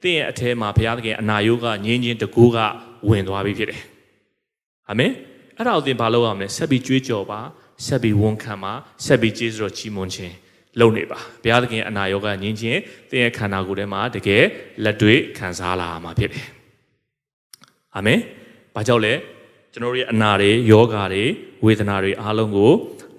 [0.02, 2.58] သင်ရဲ့အထဲမှာဘုရားသခင်အနာရောဂါငြင်းချင်းတကူက
[3.08, 3.82] ဝင်သွားပြီဖြစ်တယ်
[4.90, 5.12] အာမင်
[5.56, 7.40] အဲ့ဒါကိုသင်ဘာလုပ်ရမလဲဆက်ပြီးကြွေးကြော်ပါ
[7.86, 8.72] ဆက်ပြီးဝန်ခံပါ
[9.04, 10.34] ဆက်ပြီးကျေးဇူးတော်ချီးမွမ်းခြင်း
[10.80, 14.44] လုပ်နေပါဘုရားသခင်အနာရောဂါငြင်းချင်းသင်ရဲ့ခန္ဓာကိုယ်ထဲမှာတကယ်
[14.84, 16.46] လက်တွေ့ခံစားလာမှာဖြစ်တယ်
[17.96, 18.20] အာမင်
[18.74, 19.14] ဘာကြောင့်လဲ
[19.72, 21.24] ကျွန်တော်တို့ရဲ့အနာတွေယောဂါတွေ
[21.64, 22.72] ဝေဒနာတွေအားလုံးကို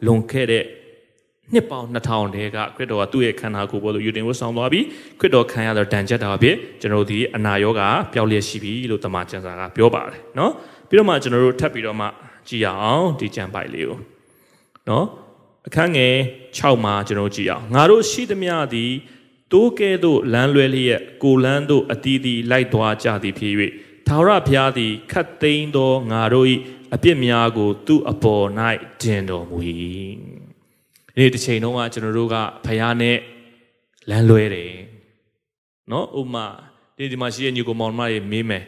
[0.06, 0.64] လွန်ခဲ့တဲ့
[1.52, 4.84] နှစ်ပေါင်း2000တဲကခရစ်တော်ကသူ့ရဲ့ခန္ဓာကိုယ်ပေါ်သို့ယူတင်ဝတ်ဆောင်သွားပြီး
[5.20, 10.50] ခရစ်တော်ခံရသောတန်ကြပ်တာဖြစ်ကျွန်တော်တို့ဒီအနာရောဂါပျောက်လျက်ရှိပြီလို့တမန်ကျမ်းစာကပြောပါတယ်เนาะ
[10.88, 12.06] ပြီးတော့မှကျွန်တော်တို့ထပ်ပြီးတော့မှ
[12.48, 13.98] ကြည့်အောင်ဒီကျမ်းပိုက်လေးကို
[14.86, 15.04] เนาะ
[15.68, 16.14] အခန်းငယ်
[16.52, 18.92] 6မှာကျွန်တော်ကြည့်အောင်ငါတို့ရှိသမျှသည်
[19.52, 23.54] တိုးကဲသို့လမ်းလွဲလျက်ကိုလန်းသို့အတီးတီလိုက်သွားကြသည်ဖြစ်၍
[24.06, 26.46] ထာဝရဘုရားသည်ခတ်သိမ်းသောငါတို့၏
[26.95, 28.45] အပြစ်များကို သူ့အပေါ်၌
[29.01, 29.57] တင်တော်မူ၏
[31.15, 33.17] ဒီတစ်ချိန်လုံးကကျွန်တော်တို့ကဖယားနဲ့
[34.09, 34.73] လမ်းလွဲတယ်
[35.91, 36.45] နော်ဥမာ
[36.97, 38.63] ဒီဒီမှာရှိတဲ့ညီကိုမောင်မတွေမေးမယ်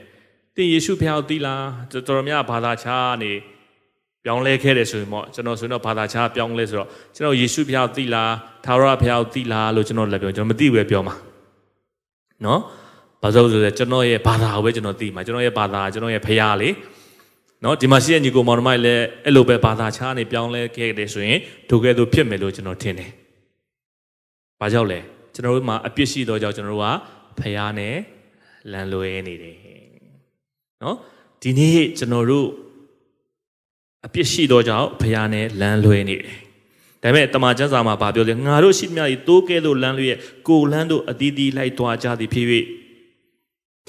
[0.55, 3.31] တင်ယေရှုဖယားကိုသိလားတော်တော်များဘာသာခြားနေ
[4.23, 8.31] ပြောင်းလဲခဲ့တယ်ဆိုရင်ပေါ့ကျွန်တော်ဆိုတော့ဘာသာခြားပြောင်းလဲဆိုတော့ကျွန်တော်ယေရှုဖယားကိုသိလား
[8.65, 11.15] သာရဖယားကိုသိလားလို့ကျွန်တော်လည်းပြောကျွန်တော်မသိဘူးပဲပြောမှာ
[12.45, 12.59] နော်
[13.21, 16.69] ဘာလို့ဆိုလဲကျွန်တော်ရဲ့ဘာသာကိုပဲကျွန်တော်သိမှာကျွန်တော်ရဲ့ဘာသာကျွန်တော်ရဲ့ဖယားလေ
[17.63, 23.09] နော်ဒီမှာရှိတဲ့ညီကိုမောင်နှမလည်းအဲ့လိုပဲဘာသာခြားနေပြောင်းလဲခဲ့တယ်ဆိုရင်ဒုကဲ့သို့ဖြစ်မယ်လို့ကျွန်တော်ထင်တယ်။
[24.59, 24.99] ဘာကြောင့်လဲ
[25.33, 27.95] ကျွန်တော်တို့မှာအပြစ်ရှိသောကြောင့်ကျွန်တော်တို့ကဖျားနဲ့
[28.71, 29.57] လမ်းလွဲနေတယ်။
[30.83, 30.95] နော်
[31.41, 32.47] ဒီနေ့ကျွန်တော်တို့
[34.05, 36.37] အပြစ်ရှိသောကြောင့်ဖျားနဲ့လမ်းလွဲနေတယ်။
[37.03, 42.47] ဒါပေမဲ့တမန်ကျမ်းစာမှာဗာပြောတယ်ငါတို့ရှိမြတ်ဤတိုးကဲ့သို့လမ်းလွဲရဲ့ကိုလမ်းတို့အတီးတီးလိုက်သွားကြသည်ဖြစ်၍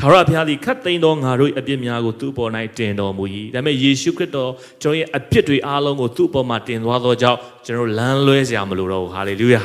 [0.00, 3.24] ထာဝရဘုရားသည်ခတ်သိမ်းသောငါတို့၏အပြစ်များကိုသူ့ပေါ်၌တင်တော်မူ၏။
[3.54, 4.50] ဒါပေမဲ့ယေရှုခရစ်တော်
[4.82, 9.62] ကျွန်တော်ရဲ့အပြစ်တွေအားလုံးကိုသူ့ပေါ်မှာတင်သွားသောကြောင့်ကျွန်တော်လမ်းလွဲစရာမလိုတော့ဘူး။ဟာလေလုယာ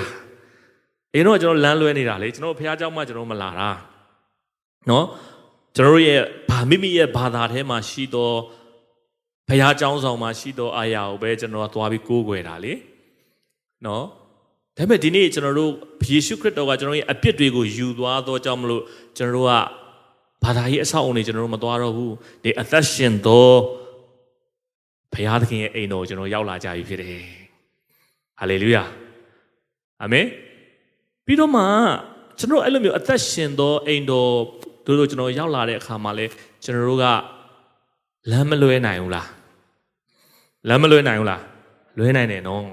[1.13, 3.69] ။အင်းတော့ကျွန်တော်လမ်းလွဲနေတာလေကျွန်တော်ဘုရားကြောင့်မှကျွန်တော်မလာတာ။
[4.89, 5.05] နော်
[5.75, 8.31] ကျွန်တော်ရဲ့ဘာမိမိရဲ့ဘာသာထဲမှာရှိသော
[9.47, 12.73] ဘုရားကြောင်းဆောင်မှာရှိသောအာရာကိုပဲကျွန်တော်ကသွားပြီးကိုးကွယ်တာလေ။
[13.85, 14.03] နော်
[14.77, 15.71] ဒါပေမဲ့ဒီနေ့ကျွန်တော်တို့
[16.09, 18.83] ယေရှုခရစ်တော်ကကျွန်တော်ရဲ့အပြစ်တွေကိုယူသွားသောကြောင့်မလို့
[19.17, 19.53] ကျွန်တော်တို့က
[20.43, 23.49] ဘာသာရေးအဆောက်အုံတွေကျွန်တော်တို့မသွားတော့ဘူးဒီအသက်ရှင်သော
[25.13, 27.23] ဘုရားသခင်ရဲ့အိမ်တော်ကိုကျွန်တော်ရောက်လာကြပြီဖြစ်တယ်
[28.39, 28.83] ဟာလေလုယာ
[30.01, 30.25] အာမင်
[31.25, 31.63] ပြီးတော့မှ
[32.39, 34.31] ကျွန်တော်အဲ့လိုမျိုးအသက်ရှင်သောအိမ်တော်
[34.85, 36.25] တို့တို့ကျွန်တော်ရောက်လာတဲ့အခါမှာလဲ
[36.63, 37.05] ကျွန်တော်တို့က
[38.31, 39.27] လမ်းမလွဲနိုင်ဘူးလား
[40.67, 41.41] လမ်းမလွဲနိုင်ဘူးလား
[41.97, 42.63] လွဲနိုင်တယ်နော်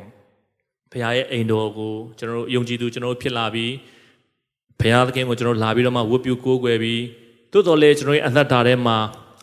[0.90, 3.72] ဘုရားရဲ့အိမ်တော်ကိုကျွန်တော်တို့ယုံကြည်သူကျွန်တော်တို့ဖြစ်လာပြီး
[4.80, 7.00] ဘုရားသခင်ကိုကျွန်တော်လာပြီးတော့မှဝတ်ပြုကိုးကွယ်ပြီး
[7.53, 8.97] သို့တော်လည်းကျွန်တော်ရဲ့အသက်တာထဲမှာ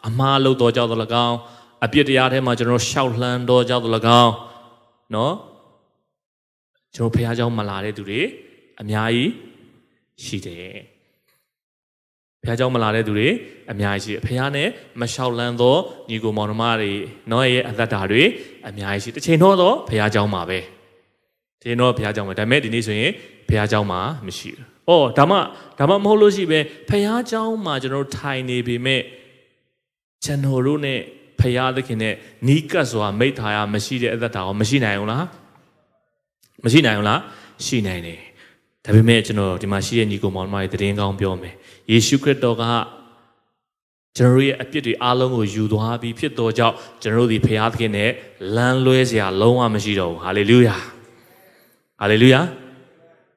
[0.08, 1.36] အမှားလုပ်တော်ကြောင့်လည်းကောင်း
[1.84, 4.32] အပြစ်တရားထဲမှာကျွန်တော်ရှောက်လှမ်းတော်ကြောင့်လည်းကောင်း
[5.14, 5.34] နော်
[6.94, 8.20] ကျွန်တော်ဘုရားเจ้าမလာတဲ့သူတွေ
[8.80, 9.30] အများကြီး
[10.24, 10.74] ရှိတယ်
[12.42, 13.28] ဘုရားเจ้าမလာတဲ့သူတွေ
[13.72, 14.68] အများကြီးရှိတယ်ဘုရားနဲ့
[15.00, 15.76] မလျှောက်လန်းသော
[16.08, 16.92] ညီကိုမောင်နှမတွေ
[17.30, 18.22] နော်ရဲ့အသက်တာတွေ
[18.68, 20.58] အများကြီးရှိတစ်ချိန်တော့တော့ဘုရားเจ้าမှာပဲ
[21.60, 23.12] ဒီတော့ဘုရားเจ้าမှာဒါပေမဲ့ဒီနေ့ဆိုရင်
[23.48, 25.36] ဘုရားเจ้าမှာမရှိဘူး။ အော်ဒါမှ
[25.78, 26.58] ဒါမှမဟုတ်လို့ရှိပဲ
[26.88, 29.02] ဘုရားเจ้าမှာကျွန်တော်ထိုင်နေပေမဲ့
[30.24, 30.94] ကျွန်တော်တို့ ਨੇ
[31.40, 32.14] ဖရာသခင်နဲ့
[32.46, 35.26] နီးကပ်စွာမိထားရမရှိတဲ့အသက်တာရောမရှိနိုင်ဘူးလား
[36.64, 37.20] မရှိနိုင်ဘူးလား
[37.64, 38.20] ရှိနိုင်တယ်
[38.84, 41.54] ဒါပေမဲ့ကျွန်တော်ဒီမှာရှိတဲ့ညီကောင်မောင်မတွေတည်င်းကောင်းပြောမယ်
[41.90, 42.64] ယေရှုခရစ်တော်က
[44.16, 48.10] ကျွန်တော်ရဲ့အပြစ်တွေအားလုံးကိုယူသွားပြီးဖြစ်တော်ကြောင့်ကျွန်တော်တို့ဒီဖရာသခင်နဲ့
[48.56, 50.76] လမ်းလွဲစရာလုံးဝမရှိတော့ဘူးဟာလေလုယာ
[52.00, 52.40] ဟာလေလုယာ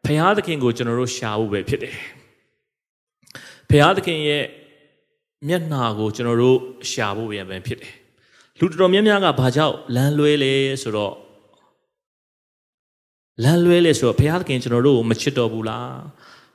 [0.06, 1.94] ဖရာသခင်ကိုကျွန်တော်တို့ရှာဖို့ပဲဖြစ်တယ်
[3.70, 4.44] ဖရာသခင်ရဲ့
[5.48, 6.58] မျက်နှာကိုကျွန်တော်တို့
[6.90, 7.94] ရှာဖို့ပြန်ပဲဖြစ်တယ်
[8.58, 11.14] လူတော်များများကဘာကြောင့်လမ်းလွဲလဲဆိုတော့
[13.42, 15.92] လမ်းလွဲလဲဆိုတော့ဘုရားသခင်ကျွန်တော်တို့ကိုမချစ်တော်ဘူးလား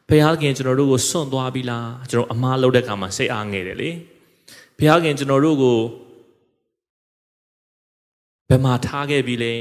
[0.09, 3.89] ဘုရားသခင်ကျွန်တော်တို့ကိုစွန့်သွားပြီလားကျွန်တော်အမှားလုပ်တဲ့ခါမှာစိတ်အားငယ်တယ်လေ
[4.77, 5.79] ဘုရားခင်ကျွန်တော်တို့ကို
[8.49, 9.53] ဘယ်မှာထားခဲ့ပြီလဲ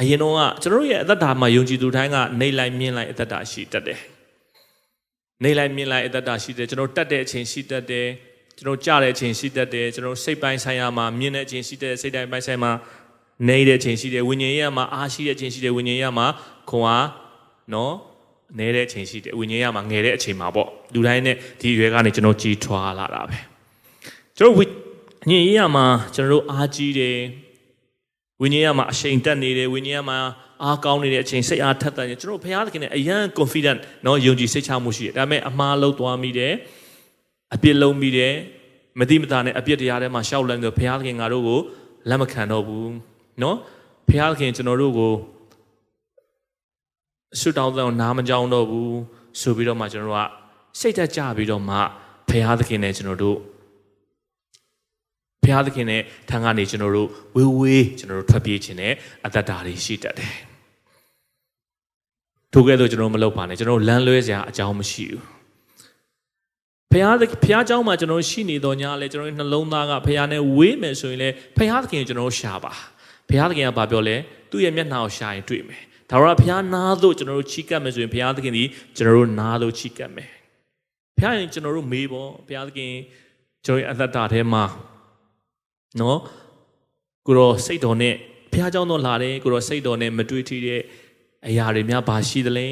[0.00, 4.00] အရင်တော့ကကျွန်တော်တို့ရဲ့အသက်တာမှာယုံကြည်သူတိုင်းကနေလိုက်မြင်လိုက်အသက်တာရှိတတ်တယ်
[5.44, 8.06] နေလိုက်မြင်လိုက်အသက်တာရှိတယ်ကျွန်တော်တတ်တဲ့အချိန်ရှိတတ်တယ်
[8.56, 12.72] ကျွန်တော်ကြားတဲ့အချိန်ရှိတတ်တယ်ကျွန်တော်စိတ်ပိုင်းဆိုင်ရာမှာမြင်တဲ့အချိန်ရှိတဲ့စိတ်တိုင်းပိုင်းဆိုင်မှာ
[13.48, 16.26] နေတဲ့အချိန်ရှိတယ်ဝိညာဉ်ရေးမှာအားရှိတဲ့အချိန်ရှိတယ်ဝိညာဉ်ရေးမှာ
[16.70, 17.08] ခွန်အား
[17.72, 17.94] နော်
[18.58, 23.38] နေတဲ့အချိန်ရှိတယ်ဝိညာဉ်ရေးမှာငယ်တဲ့အချိန်မှာပေါ့လူတိုင်းနဲ့ဒီအရွယ်ကနေကျွန်တော်ကြီးထွားလာတာပဲ
[24.36, 24.64] ကျွန်တော်ဝိ
[25.28, 27.16] ညာဉ်ရေးမှာကျွန်တော်တို့အားကြီးတယ်
[28.42, 30.18] ဝိညာဉ်ရေးမှာအရှိန်တက်နေတယ်ဝိညာဉ်ရေးမှာ
[30.62, 36.52] အားကောင်းနေတဲ့အချိန်စိတ်အားထက်သန်နေကျွန်တော်ဘုရားသခင်နဲ့အယံ confident နော်ယုံကြည်စိတ်ချမှုရှိတယ်ဒါပေမဲ့အမှားလုံးသွားမိတယ်
[37.54, 38.34] အပြစ်လုံးပြီးတယ်
[39.00, 41.60] မတိမတာနဲ့အပြစ်တရားထဲမှာရှောက်လန့်ပြီးဘုရားသခင်ငါတို့ကို
[42.08, 42.90] လက်မခံတော့ဘူး
[43.42, 43.56] နော်
[44.08, 45.12] ဘုရားသခင်ကျွန်တော်တို့ကို
[47.40, 48.96] ဆွတောင်းတဲ့နားမကြောင်းတော့ဘူး
[49.40, 51.76] ဆိုပြီးတော့မှကျွန်တော်တို့ကစိတ်သက်ကြပြီးတော့မှ
[52.28, 53.38] ဘုရားသခင်နဲ့ကျွန်တော်တို့
[55.45, 58.93] ဘုရားသခင်နဲ့ထံကနေကျွန်တော်တို့ဝေးဝေးကျွန်တော်တို့ထွက်ပြေးခြင်းနဲ့
[59.25, 60.33] အတ္တတာတွေရှိတတ်တယ်
[62.53, 65.21] ထို့ကဲ့သို့ကျွန်တော်မလုပ်ပါနဲ့ကျွန်တော်လမ်းလွဲစရာအကြောင်းမရှိဘူး
[66.91, 67.05] ဖះ
[67.43, 72.73] ဖះเจ้าမှာကျွန်တော်ရှိနေတော့ညာလဲကျွန်တော်နှလုံးသားကဖះနဲ့ဝေးမယ်ဆိုရင်လဲဖះသခင်ကျွန်တော်ရှာပါ
[73.29, 74.15] ဖះသခင်ကဘာပြောလဲ
[74.51, 78.63] သူ့ရဲ့မျက်နှာကိုရှာရင်တွေ့မယ်ဒါတော့ဖះနားသို့ကျွန်တော်တို့ချီးကပ်မယ်ဆိုရင်ဖះသခင်ဒီ
[78.97, 80.29] ကျွန်တော်တို့နားသို့ချီးကပ်မယ်
[81.17, 82.93] ဖះရင်ကျွန်တော်တို့မေးပေါ့ဖះသခင်
[83.65, 84.63] ကျွန်တော်ရဲ့အသက်တာထဲမှာ
[86.00, 86.18] နော်
[87.26, 88.14] ကိုတော့စိတ်တော်နဲ့
[88.52, 90.80] ဘုရားကျောင်းတော်လာတယ်ကိုတော့စိတ်တော်နဲ့မတွေ့ထီတဲ့
[91.48, 92.68] အရာတွေများဘာရှိသလဲ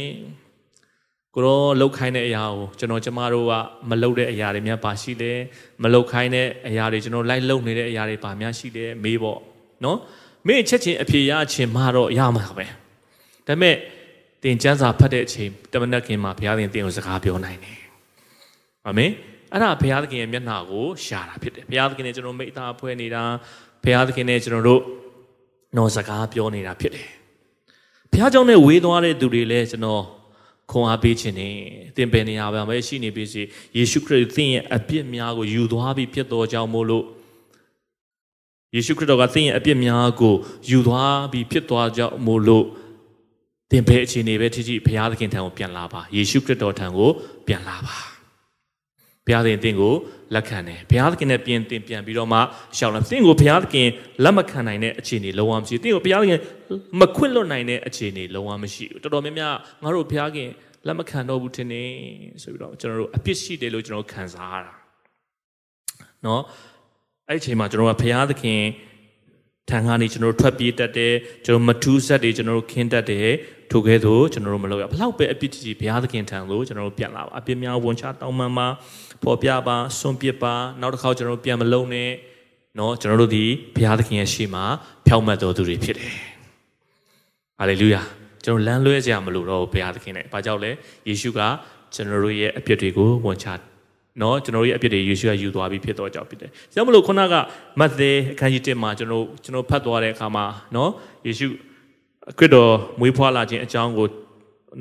[1.34, 3.52] ကိုတော့လောက်ခိုင်းတဲ့အရာကိုကျွန်တော်ကျမတို့က
[3.88, 5.32] မလောက်တဲ့အရာတွေများဘာရှိလဲ
[5.82, 9.38] မလောက်ခိုင်းတဲ့အရာတွေကျွန်တော်လိုက်လုံနေတဲ့အရာတွေဘာများရှိလဲမေးပေါ့
[9.84, 9.98] နော်
[10.46, 12.66] မေးချက်ချင်းအဖြေရချင်းမတော့ရမှာပဲ
[13.46, 13.76] ဒါပေမဲ့
[14.42, 17.78] တင်ကျမ်းစာဖတ်တဲ့အချိန်တမန်တော်ခင်မှာဘုရားသခင်တင်ကိုစကားပြောနိုင်တယ်
[18.87, 19.10] အာမင်
[19.55, 23.23] အဲ့ဒါဘုရားသခင်ရဲ့မျက်နှာကိုရှာတာဖြစ်တယ်ဘုရားသခင်နဲ့ကျွန်တော်မိသားဖွဲ့နေတာ
[23.85, 24.83] ဘုရားသခင်နဲ့ကျွန်တော်တို့
[25.77, 27.09] နော်စကားပြောနေတာဖြစ်တယ်
[28.12, 30.03] ဘုရားကြောင့်နဲ့ဝေးသွားတဲ့သူတွေလည်းကျွန်တော်
[30.71, 31.55] ခွန်အားပေးခြင်းနဲ့
[31.97, 33.43] သင်ပင်နေရပါမယ်ရှိနေပြီစီ
[33.77, 37.05] ယေရှုခရစ်သင်ရဲ့အပြစ်များကိုယူသွားပြီးဖြစ်တော်ကြောင်းမို့လို့
[38.75, 40.35] ယေရှုခရစ်တော်ကသင်ရဲ့အပြစ်များကို
[40.71, 42.67] ယူသွားပြီးဖြစ်သွားကြောင်းမို့လို့
[43.71, 47.11] သင်ဘယ်အခြေအနေပဲထိထိဘုရားသခင်ထံကိုပြန်လာပါယေရှုခရစ်တော်ထံကို
[47.47, 48.13] ပြန်လာပါ
[49.26, 49.94] ဘုရားသခင်သင်ကို
[50.34, 52.38] လက်ခံတယ်ဘုရားသခင်နဲ့ပြင်တင်ပြန်ပြီးတော့မှ
[52.76, 53.88] ရှောက်လာသင်ကိုဘုရားသခင်
[54.24, 56.40] လက်မခံနိုင်တဲ့အခြေအနေလုံးဝမရှိသင်ကိုဘုရားသခင်
[57.00, 60.48] မခွင့်လွတ်နိုင်တဲ့အခြေအနေလုံးဝမရှိဘူးတော်တော်များများငါတို့ဘုရားခင်
[60.87, 61.82] လက်မခံတော့ဘူးထင်နေ
[62.42, 64.74] ဆိုပြီးတော့ကျွန်တော်တို့အပြစ်ရှိတယ်လို့ကျွန်တော်ခံစားရတာ
[66.26, 66.42] နော်
[67.28, 68.60] အဲ့ဒီအချိန်မှာကျွန်တော်ကဘုရားသခင်
[69.70, 73.30] ထံကနေကျွန်တော်ထွက်ပြေးတတ်တယ်ကျွန်တော်မထူးဆက်တွေကျွန်တော်ခင်းတတ်တယ်
[73.70, 78.66] ထိုကဲ့သို့ကျွန်တော်တို့မလုပ်ရဘလောက်ပဲအပြစ်ကြီးဘုရားသခင်ထံသို့ကျွန်တော်တို့ပြန်လာပါအပြစ်များဝန်ချတောင်းပန်ပါ
[79.23, 82.10] ပေါ်ပြပါဆွန့်ပစ်ပါနောက်တစ်ခါကျွန်တော်တို့ပြန်မလုံးနဲ့
[82.75, 83.43] เนาะကျွန်တော်တို့ဒီ
[83.75, 84.63] ဘုရားသခင်ရဲ့ရှေ့မှာ
[85.08, 86.13] ဖြောင့်မတ်တော်သူတွေဖြစ်တယ်
[87.60, 88.02] ဟာလေလုယာ
[88.43, 90.71] ကျွန်တော်လမ်းလွဲကြမလို့တော့ဘုရားသခင်နဲ့ဘာကြောင့်လဲ
[91.08, 91.39] ယေရှုက
[91.93, 93.47] ကျွန်တော်တို့ရဲ့အပြစ်တွေကိုဝန်ချ
[94.21, 97.34] နော်ကျွန်တော်ရဲ့အပြစ်တွေယေရှုကယူသွားပြီးဖြစ်တော့ကြောင့်ဖြစ်တယ်။ဒါမလို့ခုနက
[97.80, 100.91] မဿဲအခန်းကြီး1မှာကျွန်တော်ကျွန်တော်ဖတ်သွားတဲ့အခါမှာနော်
[101.28, 101.47] ယေရှု
[102.38, 104.08] ခရစ်တော်မွေးဖွားလာခြင်းအကြောင်းကို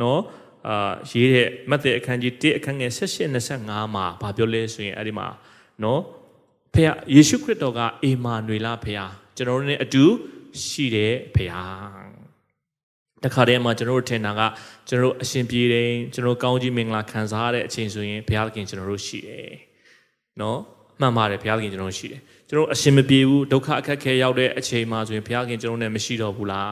[0.02, 0.20] နော်
[0.67, 5.27] အာရေးတဲ့မဿဲအခန်းကြီး1အခန်းငယ်16 25မှာဗာပြောလဲဆိုရင်အဲ့ဒီမှာ
[5.83, 6.01] နော်
[6.73, 10.05] ဖခင်ယေရှုခရစ်တော်ကအေမာနွေလာဖခင်ကျွန်တော်တို့ ਨੇ အတူ
[10.63, 12.23] ရှိတဲ့ဖခင်
[13.23, 14.41] တခါတည်းမှာကျွန်တော်တို့ထင်တာက
[14.87, 19.51] ကျွန်တော်တို့အရှင်ပြေတယ်ကျွန်တော်ကောင်းကြီးမင်္ဂလာခံစားရတဲ့အချိန်ဆိုရင်ဘုရားသခင်ကျွန်တော်တို့ရှိတယ်
[20.41, 20.59] နော်
[20.99, 26.71] မှန်ပါတယ်ဘုရားသခင်ကျွန်တော်တို့ရှိတယ်ကျွန်တော်အရှင်မပြေဘူးဒုက္ခအခက်ခဲရောက်တဲ့အချိန်မှာဆိုရင်ဘုရားသခင်ကျွန်တော်နဲ့မရှိတော့ဘူးလား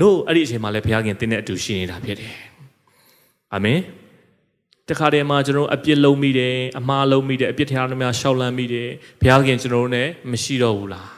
[0.00, 2.34] no အဲ့ဒီအချိန်မှာလည်းဘုရားသခင်တင်းတဲ့အတူရှိနေတာဖြစ်တယ်
[3.54, 3.78] အာမင်
[4.88, 8.88] တခါတည်းမှာကျွန်တော်အပြစ်လုံးမိတယ်အမှားလုံးမိတယ်အပြစ်တရားတွေများရှောက်လန်းမိတယ်
[9.20, 11.08] ဘုရားသခင်ကျွန်တော်တို့နဲ့မရှိတော့ဘူးလား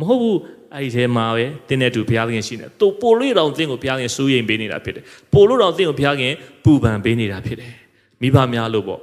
[0.00, 0.38] မဟုတ်ဘူး
[0.74, 6.34] အဲ့ဒီထဲမှာပဲတင်းတဲ့သူဘုရားသခင်ရှိနေသူပိုလို့တောင်တင်းကိုဘုရားသခင်စိုးရိမ်ပေးနေတာဖြစ်တယ်ပိုလို့တောင်တင်းကိုဘုရားသခင်
[6.64, 7.74] ပူပန်ပေးနေတာဖြစ်တယ်
[8.22, 9.02] မိဘများလို့ပေါ့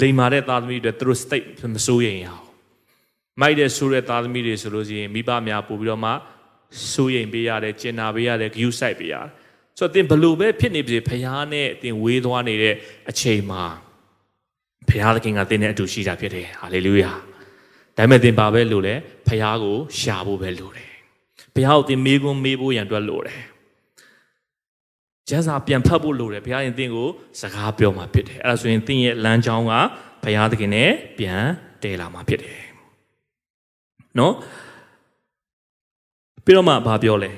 [0.00, 2.44] လိမ်မာတဲ့သားသမီးတွေသူတို့ state မစိုးရိမ်ရအောင်
[3.40, 6.10] မိုက်တဲ့ဆိုးတဲ့သားသမီးတွေဆိုလို့ရှိရင်မိဘများပို့ပြီးတော့မှ
[6.92, 9.28] စိုးရိမ်ပေးရတယ်ကျင်နာပေးရတယ် view site ပေးရတယ်
[9.78, 12.74] ဆိုတော့တင်ဘလို့ပဲဖြစ်နေပြီဘုရားနဲ့တင်ဝေးသွားနေတဲ့
[13.10, 13.64] အချိန်မှာ
[14.88, 17.12] ဘုရားသခင်ကတင်းတဲ့အတူရှိတာဖြစ်တယ်ဟာလေလုယာ
[17.96, 18.94] ဒါပေမဲ့သင်ပါပဲလို့လဲ
[19.26, 20.90] ဖះကိုရှာဖို့ပဲလို့တယ်
[21.54, 23.40] ဖះကိုသင်မေးခွန်းမေးဖို့ရန်အတွက်လို့တယ်
[25.28, 27.08] ကျမ်းစာပြန်ဖတ်ဖို့လိုတယ်ဘုရားရင်သင်ကို
[27.40, 29.72] စကားပြောမှာဖြစ်တယ်အဲ့ဒါဆိုရင်သင်ရဲ့လမ်းကြောင်းက
[30.24, 31.42] ဘုရားသခင်နဲ့ပြန်
[31.82, 32.60] တည်လာမှာဖြစ်တယ်
[34.18, 34.34] နော်
[36.44, 37.30] ပြီးတော့မှဘာပြောလဲ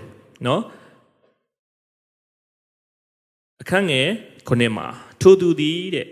[0.47, 0.63] နော်
[3.61, 4.09] အခန်းငယ်
[4.49, 4.87] ခုနှစ်မှာ
[5.21, 6.07] ထိုသူသည်တဲ့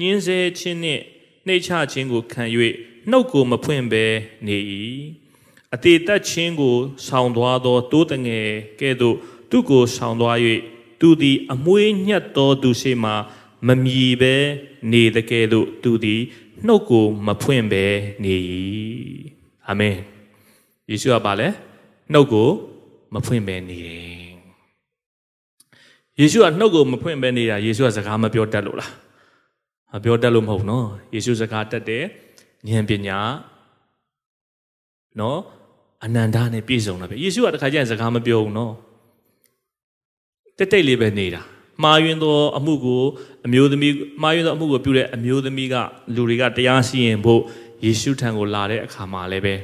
[0.00, 1.02] ညင်းဆဲခြင်းနှင့်
[1.46, 2.42] နှိမ့်ချခြင်းကိုခံ၍
[3.10, 4.04] နှုတ်ကိုမဖွင့်ဘဲ
[4.46, 4.56] နေ၏
[5.74, 8.48] အသေးသက်ချင်းကိုဆောင်းသွားသောတိုးတငယ်
[8.80, 9.16] ကဲ့သို့
[9.50, 10.36] သူကိုဆောင်းသွား၍
[11.00, 13.12] သူသည် အမွေးညက်သောသူရှိမှ
[13.66, 14.34] မမြည်ဘဲ
[14.90, 16.20] နေတကယ်သို့သူသည်
[16.66, 17.86] နှုတ်ကိုမဖွင့်ဘဲ
[18.22, 18.34] နေ၏
[19.66, 19.96] အာမင်
[20.88, 21.48] ယေရှုကပါလဲ
[22.12, 22.48] နှုတ်ကို
[23.14, 24.26] မဖွင့်ဘဲနေတယ်
[26.18, 28.92] ယေရှုကနှုတ်ကိုမဖွင့်ဘဲနေတာယေရှုကစကားမပြောတတ်လို့လား
[29.92, 32.04] မပြောတတ်လို့မဟုတ်နော်ယေရှုစကားတတ်တယ်
[32.68, 33.18] ဉာဏ်ပညာ
[35.20, 35.38] နော်
[36.04, 38.72] အနန္တနဲ့ပြည့်စုံတာပဲယေရှုကတခါကျရင်စကားမပြောဘူးနော်
[40.58, 41.42] တက်တိတ်လေးပဲနေတာ
[41.82, 43.02] မှားယွင်းသောအမှုကို
[43.46, 43.92] အမျိုးသမီး
[44.22, 45.74] မှားယွင်းသောအမှုကိုပြုတဲ့အမျိုးသမီးက
[46.14, 47.42] လူတွေကတရားစီရင်ဖို့
[47.84, 49.54] ယေရှုထံကိုလာတဲ့အခါမှာလည်းပဲ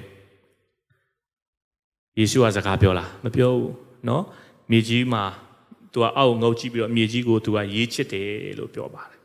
[2.19, 3.73] ယေရှုကစကားပြောလားမပြောဘူး
[4.05, 4.21] เนาะ
[4.71, 5.23] မြေကြီးမှာ
[5.91, 9.19] သူကအောက်ငုတ်ကြည့်ပြီးတော့မြေကြီးကိုသူကရေးချစ်တယ်လို့ပြောပါတယ်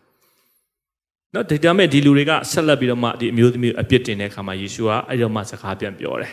[1.34, 6.32] နော်ဒါပေမဲ့ဒီလူတွေကဆက်လက်ပြီးတော့မှဒီအမျိုးသမီးအပြစ်တင်တဲ့အခါမှာယေရှုကအဲ့တော့မှစကားပြန်ပြောတယ်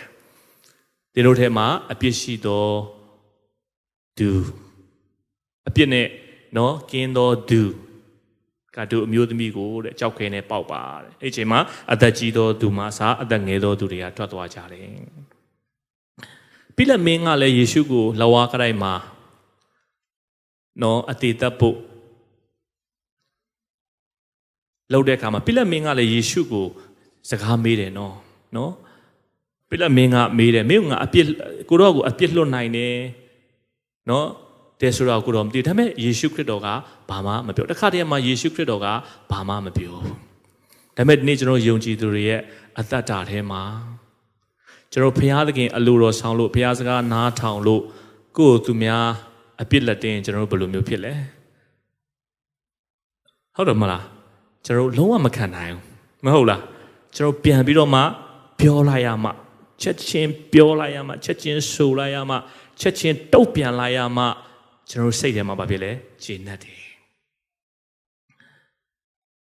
[1.13, 2.65] ဒီလိုထဲမှာအပြစ်ရှိသော
[4.17, 4.29] သူ
[5.67, 6.07] အပြစ်နဲ့
[6.57, 7.61] နော်ကင်းသောသူ
[8.75, 11.59] ကတို့အမျိုးသမီးကိုတဲ့ကြောက်ခဲနဲ့ပေါက်ပါတဲ့အဲ့ချိန်မှာ
[11.93, 14.87] အသက်ကြီးသောသူမှစားအသက်ငယ်သောသူတွေကထွက်သွားကြတယ်
[16.76, 18.94] ပြီးလက်မင်းကလည်းယေရှုကိုလဝါကတိုင်းမှာ
[20.82, 21.78] နော်အတေသက်ဖို့
[24.92, 26.66] လောက်တဲ့အခါမှာပိလက်မင်းကလည်းယေရှုကို
[27.30, 28.14] စကားမေးတယ်နော်
[28.56, 28.72] နော်
[29.70, 31.26] ပိလက်မင်းကမေးတယ်မင်းကအပြစ်
[31.68, 32.94] ကိုတော့ကိုအပြစ်လွတ်နိုင်တယ်
[34.10, 34.26] နော်
[34.80, 36.68] တဲ့ဆိုတော့ကိုတော့မသိဘူးဒါပေမဲ့ယေရှုခရစ်တော်က
[37.10, 38.86] ဘာမှမပြောတခါတည်းမှာယေရှုခရစ်တော်က
[39.30, 40.16] ဘာမှမပြောဘူး
[40.96, 42.40] ဒါပေမဲ့ဒီနေ့ကျွန်တော်ယုံကြည်သူတွေရဲ့
[42.78, 43.62] အသက်တာထဲမှာ
[44.94, 47.82] ကျွန်တော်ဘုရားသခင်အလိုတော်ဆောင်လို့ဘုရားစကားနားထောင်လို့
[48.36, 49.06] ကိုယ့်သူများ
[49.62, 51.12] အပြစ်လက်တင်ကျွန်တော်တို့ဘယ်လိုမျိုးဖြစ်လဲ
[53.56, 54.04] ဟုတ်တယ်မလား
[54.64, 56.62] ကျွန်တော်လုံးဝမခံနိုင်ဘူးမဟုတ်လား
[57.16, 58.00] ကျွန်တော်ပြန်ပြီးတော့မှ
[58.60, 59.30] ပြောလိုက်ရမှ
[59.82, 62.36] ချက်ချင်းပြောလိုက်ရမှချက်ချင်းဆိုလိုက်ရမှ
[62.80, 64.24] ချက်ချင်းတုတ်ပြန်လိုက်ရမှ
[64.90, 65.90] ကျွန်တော်စိတ်ထဲမှာဘာဖြစ်လဲ
[66.24, 66.78] ဂျေနတ်တယ်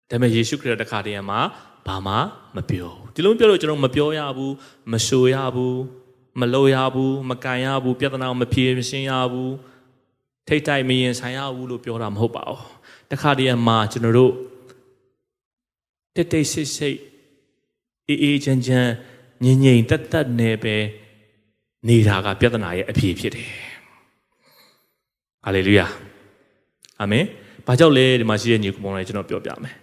[0.09, 1.39] ဒါပေမဲ့ယေရှုခရစ်တော်တခါတည်းမှာ
[1.87, 2.15] ဘာမှ
[2.55, 4.53] မပြောဒီလိုပြောလို့ကျွန်တော်မပြောရဘူး
[4.91, 5.79] မဆိုရဘူး
[6.39, 9.53] မလုပ်ရဘူးမကန်ရဘူးပြဿနာမဖြေရှင်းရဘူး
[10.47, 12.63] ထိတ်တိုက်မရင်ဆိုင်ရဘူးလို့ပြောတာမဟုတ်ပါဘူး
[13.11, 14.33] တခါတည်းမှာကျွန်တော်တို့
[16.15, 16.99] တိတ်တိတ်ဆိတ်ဆိတ်
[18.07, 18.91] အေးအေးချမ်းချမ်း
[19.43, 20.75] ငြိမ်ငြိမ်တက်တက်နဲ့ပဲ
[21.87, 23.49] နေတာကပြဿနာရဲ့အဖြေဖြစ်တယ်
[25.43, 25.85] ဟာလေလုယာ
[26.99, 27.25] အာမင်
[27.65, 29.75] ဘာကြောင့်လဲဒီမှာရှိတဲ့ညီကောင်လေးကျွန်တော်ပြောပြမယ်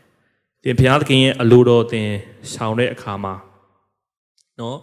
[0.62, 2.08] သင်ဘုရားသခင်ရဲ့အလိုတော်သင်
[2.54, 3.34] ဆောင်တဲ့အခါမှာ
[4.60, 4.78] နော်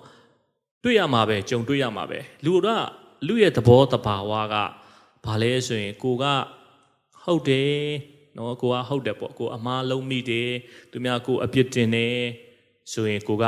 [0.84, 2.82] တွေ့ရမှာပဲကြုံတွေ့ရမှာပဲလူတို့က
[3.28, 4.56] လူရဲ့သဘောတဘာဝက
[5.26, 6.24] ဘာလဲဆိုရင်ကိုက
[7.24, 7.74] ဟုတ်တယ်
[8.38, 10.50] နော်ကိုကဟုတ်တယ်ပေါ့ကိုအမားလုံးမိတယ်
[10.92, 12.16] သူများကိုအပြစ်တင်တယ်
[12.92, 13.46] ဆိုရင်ကိုက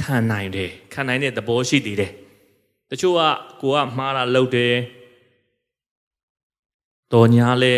[0.00, 2.12] ခံနိုင်တယ်ခံနိုင်တဲ့သဘောရှိသေးတယ်
[2.90, 3.20] တချို့က
[3.60, 4.74] ကိုကမှားတာလုပ်တယ်
[7.12, 7.74] တော်ညာလဲ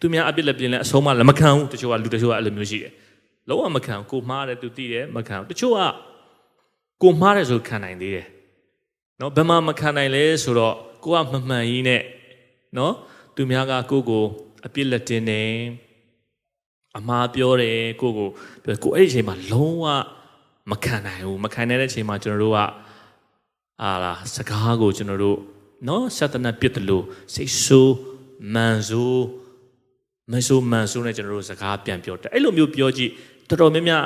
[0.00, 2.92] သူများအပြစ်လက်ပြင်းလဲအဆုံးမလက်မခံဘူးတချို့ကလူတချို့ကအဲ့လိုမျိုးရှိတယ်
[3.48, 5.80] လုံးဝမခံကိုမှားတယ်သူသိတယ်မခံတချို့က
[7.02, 8.26] ကိုမှားတယ်ဆိုခံနိုင်သေးတယ်
[9.20, 10.74] နော်ဘယ်မှာမခံနိုင်လဲဆိုတော့
[11.04, 12.02] ကိုကမမှန်ကြီးနဲ့
[12.76, 12.92] နော်
[13.34, 14.24] သူများကကိုကို
[14.66, 15.50] အပြစ်လက်တင်တယ်
[16.98, 18.28] အမှားပြောတယ်ကိုကို
[18.82, 19.86] ကိုအဲ့ဒီအချိန်မှာလုံးဝ
[20.70, 22.58] မခံနိုင်ဘူးမခံနိုင်တဲ့အချိန်မှာကျွန်တော်တို့က
[23.82, 25.38] အာလားစကားကိုကျွန်တော်တို့
[25.88, 27.94] နော်ဆက်တနတ်ပြစ်တယ်လို့စိတ်ဆိုး
[28.54, 29.24] မန်ဆိုး
[30.32, 33.10] မဆိုးမန်ဆိုးနဲ့ကျွန်တော်တို့စကားပြန်ပြောတယ်အဲ့လိုမျိုးပြောကြည့်
[33.48, 34.04] တော်တော်များများ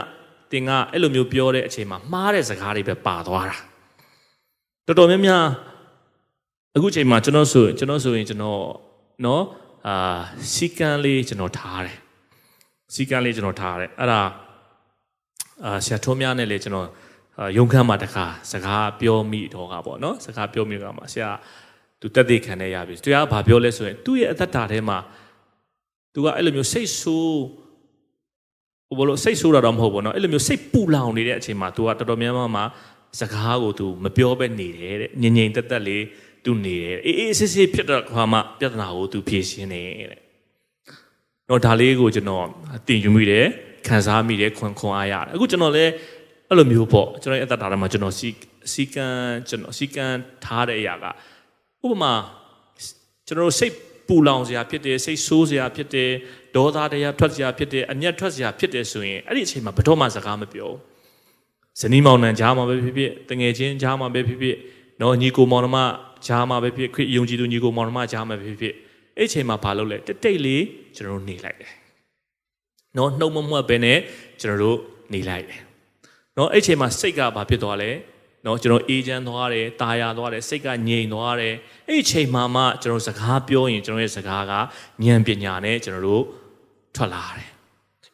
[0.53, 3.57] တင်ကအဲ့လိုမျိုးပြောတဲ့အချိန်မှာမှားတဲ့စကားတွေပဲပါသွားတာ
[4.87, 5.45] တော်တော်များများ
[6.77, 8.63] အခုချိန်မှာကျွန်တော်ဆိုကျွန်တော်ဆိုရင်ကျွန်တော်
[9.25, 9.45] နော်
[9.87, 10.21] အာ
[10.55, 11.97] စီကံလေးကျွန်တော်ထားတယ်
[12.95, 14.21] စီကံလေးကျွန်တော်ထားတယ်အဲ့ဒါ
[15.65, 16.89] အာဆရာထုံးများနဲ့လေကျွန်တော်
[17.59, 21.31] ရုံခန်းမှာတခါစကားပြောမိတော့ကပေါ့နော်စကားပြောမိတော့မှာဆရာ
[22.01, 24.99] သူတက်သေးခံနေရပြီတရားဘာပြောလဲဆိုရင်သူ့ရဲ့အသက်တာထဲမှာ
[26.14, 27.40] သူကအဲ့လိုမျိုးစိတ်ဆိုး
[28.88, 32.66] ဟိုဘလို့စိတ်ဆိုးတာတော့မဟုတ်ဘူးเนาะအဲ့လိုမျိုးစိတ်ပူလောင်နေတဲ့အချိန်မှာ तू ကတော်တော်များများမှာ
[33.20, 36.02] စကားကို तू မပြောဘဲနေတယ်တဲ့ငြိမ်ငြိမ်သက်သက်လေး
[36.44, 40.22] तू နေတယ်အေးအေးဆေးဆေးဖြစ်တော့ခါမှပြဿနာကို तू ဖြေရှင်းတယ်တဲ့။
[41.50, 42.46] တော့ဒါလေးကိုကျွန်တော်
[42.88, 43.46] တင်ယူမိတယ်
[43.88, 45.92] ခံစားမိတယ်ခွန်ခွန်အားရတယ်အခုကျွန်တော်လည်း
[46.50, 48.30] အဲ့လိုမျိုးပေါ့ကျွန်တော်ရဲ့အသက်တာထဲမှာကျွန်တော်စီ
[48.74, 49.08] စီကံ
[49.50, 50.06] ကျွန်တော်စီကံ
[50.44, 51.06] ထားတဲ့အရာက
[51.86, 52.14] ဥပမာ
[53.28, 53.74] ကျွန်တော်စိတ်
[54.09, 56.11] ပူလောင်စရာဖြစ်တယ်စိတ်ဆိုးစရာဖြစ်တယ်
[56.57, 60.71] ဒေါသတရားထွက်စရာဖြစ်တယ်အမျက်ထွက်စရာဖြစ်တယ်ဆိုရင်အဲ့ဒီအချိန်မှာဘယ်တော့မှစကားမပြော
[61.81, 64.57] ဇနီးမောင်နှံကြားမှာပဲဖြစ်ဖြစ်တငယ်ချင်းကြားမှာပဲဖြစ်ဖြစ်
[65.01, 65.79] နော်ညီကိုမောင်နှမ
[66.27, 68.75] ကြားမှာပဲဖြစ်ခရစ်ယုံကြည်သူညီကိုမောင်နှမကြားမှာပဲဖြစ်ဖြစ်
[69.17, 70.65] အဲ့အချိန်မှာဘာလုပ်လဲတိတ်တိတ်လေး
[70.97, 71.73] ကျွန်တော်တို့နေလိုက်တယ်
[72.97, 73.99] နော်နှုတ်မမွတ်ပဲနဲ့
[74.41, 74.79] ကျွန်တော်တို့
[75.13, 75.63] နေလိုက်တယ်
[76.37, 77.91] နော်အဲ့ချိန်မှာစိတ်ကဘာဖြစ်သွားလဲ
[78.46, 81.54] နော်ကျွန်တော်အေးချမ်းသွားတယ်တာယာသွားတယ်စိတ်ကငြိမ်သွားတယ်
[81.90, 84.60] အဲ့ချိန်မှာမှကျွန်တော်စကားပြောရင်ကျွန်တော်ရဲ့စကားကဉာ
[85.14, 86.24] ဏ်ပညာနဲ့ကျွန်တော်တို့
[86.96, 87.50] ထွက်လာတယ်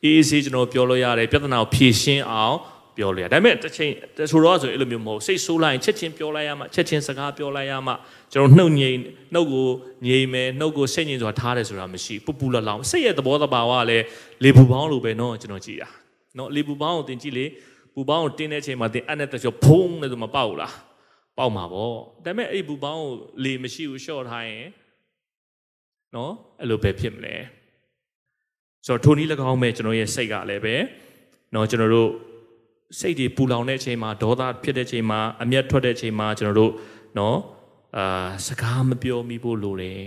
[0.04, 2.58] အေးအေးဆေးကျွန်တော်ပြောလို့ရတယ်ပြဿနာကိုဖြေရှင်းအောင်
[2.98, 3.92] ပြောလို့ရဒါပေမဲ့တစ်ချိန်
[4.32, 7.94] ဆိုတော့ဆိုအဲ့လိုမျိုးမဟုတ်စိတ်ဆိုးလိုက်ချက်ချင်းပြောလိုက်ရမှချက်ချင်းစကားပြောလိုက်ရမှ
[8.34, 8.98] ကျွန်တော်နှုတ်ငြိမ်
[9.34, 9.68] နှုတ်ကို
[10.08, 14.06] ငြိမ်မယ်နှုတ်ကိုစိတ်ငြိမ်စွာထားတယ်ဆိုတာမရှိပူပူလလောင်စိတ်ရဲ့သဘောတဘာဝကလည်း
[14.44, 15.90] လေပူပေါင်းလိုပဲเนาะကျွန်တော်ကြည့်တာ
[16.36, 17.46] เนาะလေပူပေါင်းကိုတင်ကြည့်လေ
[17.99, 20.75] ပူပေါင်းကိုတင်းတဲ့အချိန်မှာတင်အပ်နဲ့တချို့ဘုံနဲ့ဆိုမပေါက်ဘူးလား
[21.39, 23.13] ပေါက်မှာပေါ့ဒါပေမဲ့အဲ့ပူပေါင်းကို
[23.45, 24.67] လေမရှိဘူးရှော့ထားရင်
[26.15, 27.35] နော်အဲ့လိုပဲဖြစ်မလဲ
[28.87, 30.75] ဆိုတော့ထိုနည်း၎င်းမဲ့ကျွန်တော်ရဲ့စိတ်ကလည်းပဲ
[31.55, 32.11] နော်ကျွန်တော်တို့
[32.99, 36.73] စိတ်တွေပူလောင်တဲ့အချိန်မှာဒေါသဖြစ်တဲ့အချိန်မှာအမျက်ထွက်တဲ့အချိန်မှာကျွန်တော်တို့
[37.19, 37.39] နော်
[37.97, 40.03] အာစကားမပြောမိဖို့လိုတယ်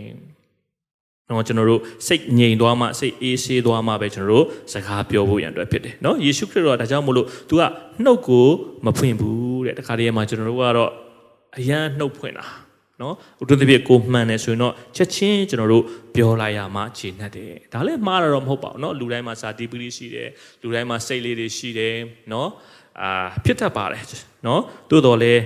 [1.31, 7.61] နော်ကျွန်တော်တို့စိတ်ငြိမ်သွားမှစိတ်အေးဆေးသွားမှပဲကျွန်တော်တို့စကားပြောဖို့ရန်အတွက်ဖြစ်တယ်။နော်ယေရှုခရစ်တော်ကဒါကြောင့်မို့လို့ तू က
[8.03, 8.47] နှုတ်ကို
[8.85, 10.91] မဖွင့်ဘူးတဲ့။တခါတည်းမှာကျွန်တော်တို့ကတော့
[11.57, 12.45] အရန်နှုတ်ဖွင့်တာ။
[13.01, 15.83] နော်ဥဒုသဖြင့်ကိုမှန်တယ်ဆိုရင်တော့ချက်ချင်းကျွန်တော်တို့
[16.15, 20.29] ပြောလိုက်ရမှခြေနှက်တယ်။ဒါလည်းမှားတာတော့မဟုတ်ပါဘူးနော်လူတိုင်းမှာစာတီးပီးရှိတယ်
[20.61, 21.95] လူတိုင်းမှာစိတ်လေးတွေရှိတယ်
[22.31, 22.49] နော်
[23.01, 24.03] အာဖြစ်တတ်ပါတယ်
[24.47, 25.41] နော်တိုးတော်လည်း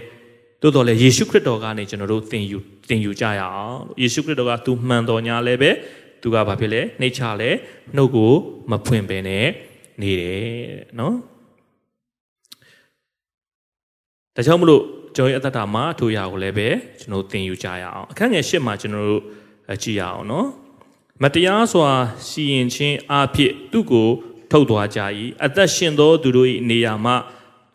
[0.66, 2.58] သို့တော်လည်းယေရှုခရစ်တော်ကနေကျွန်တော်တို့သင်ယူ
[2.90, 5.72] သင်ယူကြရအောင်ယေရှုခရစ်တော်ကသူမှန်တော်ညာလည်းပဲ
[6.22, 7.50] သူကဘာဖြစ်လဲနှိတ်ချလဲ
[7.96, 8.32] နှုတ်ကို
[8.72, 9.48] မဖွင့်ပင်နဲ့
[10.02, 10.46] နေတယ်
[11.00, 11.16] နော်
[14.36, 14.82] ဒါကြောင့်မလို့
[15.16, 16.68] ကျွန်တော်ရဲ့အသက်တာမှာထိုရာကိုလည်းပဲ
[17.00, 19.22] ကျွန်တော်သင်ယူကြရအောင်အခန်းငယ်၈မှာကျွန်တော်တို့
[19.84, 20.48] ကြည့်ရအောင်နော်
[21.24, 21.90] မတရားစွာ
[22.28, 24.10] စီရင်ခြင်းအဖြစ်သူ့ကို
[24.52, 25.00] ထုတ်သွားကြ၏
[25.46, 27.16] အသက်ရှင်သောသူတို့၏နေရာမှာ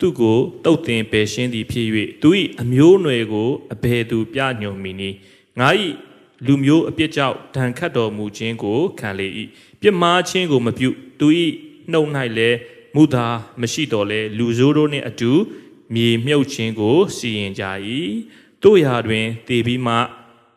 [0.01, 1.87] သူကိုတုတ်တင်ပယ်ရှင်းသည်ဖြစ်၍
[2.23, 2.29] သူ၏
[2.63, 5.17] အမျိုးအနွယ်ကိုအဘယ်သူပြညွန်မိနည်း
[5.59, 5.69] ငါ၏
[6.47, 9.27] လူမျိုးအပြစ်ကြောင့်ဒဏ်ခတ်တော်မူခြင်းကိုခံလေ၏
[9.81, 10.89] ပြစ်မှားခြင်းကိုမပြု
[11.21, 11.27] သူ၏
[11.93, 12.59] နှုတ်၌လည်း
[12.95, 13.27] မူသာ
[13.61, 15.33] မရှိတော်လဲလူဆိုးတို့နှင့်အတူ
[15.95, 17.65] မြေမြုပ်ခြင်းကိုစီရင်ကြ၏
[18.63, 19.95] တို့ရာတွင်တည်ပြီးမှ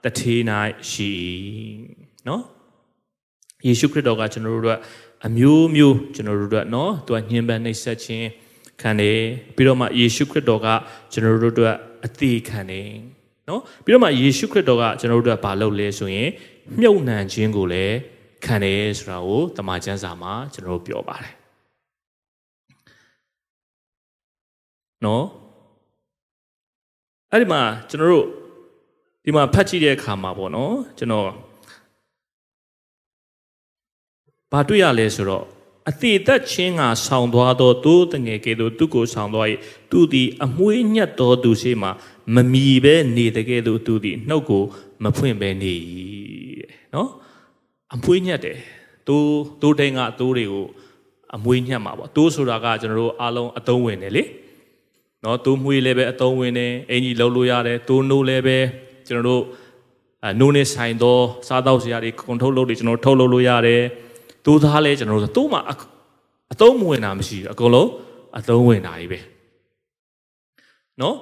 [0.04, 0.40] တထေး၌
[0.90, 1.10] ရှိ၏
[2.28, 2.44] နော်
[3.66, 4.80] ယေရှုခရစ်တော်ကကျွန်တော်တို့
[5.26, 8.28] အမျိုးမျိုးကျွန်တော်တို့အတွက်နော်သူကညှဉ်းပန်းနှိပ်စက်ခြင်း
[8.82, 9.20] ခံတယ်
[9.56, 10.68] ပြီးတော့မှယေရှုခရစ်တော်က
[11.12, 12.90] ကျွန်တော်တို့အတွက်အသေးခံတယ်
[13.50, 16.30] နော်ပြီးတော့မှယေရှုခရစ်တော်ကကျွန်တော်တို့အတွက်ဘာလုပ်လဲဆိုရင်
[16.80, 17.96] မြုပ်နှံခြင်းကိုလည်း
[18.46, 21.36] ခံတယ်ဆိုတာကိုတမန်ကျမ်းစာမှာကျွန်တော်တို့ပြောပါတယ်
[25.06, 25.26] နော်
[27.32, 28.28] အဲ့ဒီမှာကျွန်တော်တို့
[29.26, 31.30] ဒီမှာဖတ်ကြည့်တဲ့အခါမှာပေါ့နော်ကျွန်တော်
[34.52, 35.46] ဘာတွေ့ရလဲဆိုတော့
[35.90, 39.48] အသေးသက်ချင်းကဆောင်းသွားသောသိုးတငယ်ကဲ့သို့သူကိုဆောင်းသွား၏
[39.92, 41.90] သူသည်အမွေးညက်သောသူရှိမှ
[42.36, 44.64] မမီပဲနေတကဲ့သို့သူသည်နှုတ်ကို
[45.04, 45.74] မဖွင့်ပဲနေ၏
[46.94, 47.10] နော်
[47.94, 48.58] အမွေးညက်တယ်
[49.08, 49.28] သိုး
[49.62, 50.66] သိုးတိုင်းကသိုးတွေကို
[51.36, 54.24] အမွေးညက်မှာပေါ့သိုးဆိုတာကကျွန်တော်တို့အားလုံးအသုံးဝင်တယ်လေ
[55.24, 58.58] နော်သိုးမွေးလည်းပဲအသုံးဝင်တယ်အင်ကြီးလှုပ်လို့ရတယ်သိုးနိုးလည်းပဲ
[59.08, 59.44] ကျွန်တော်တို့
[60.26, 61.18] အနိုးနဲ့ဆိုင်သော
[61.48, 63.82] စားတောက်စရာတွေကွန်ထုတ်လုပ်တွေကျွန်တော်ထုတ်လုပ်လို့ရတယ်
[64.46, 65.62] သိုးသားလည်းကျွန်တော်တို့သိုးမှာ
[66.54, 67.90] အသုံးမဝင်တာမရှိဘူးအကုန်လုံး
[68.38, 69.20] အသုံးဝင်တာကြီးပဲ
[71.02, 71.16] နော်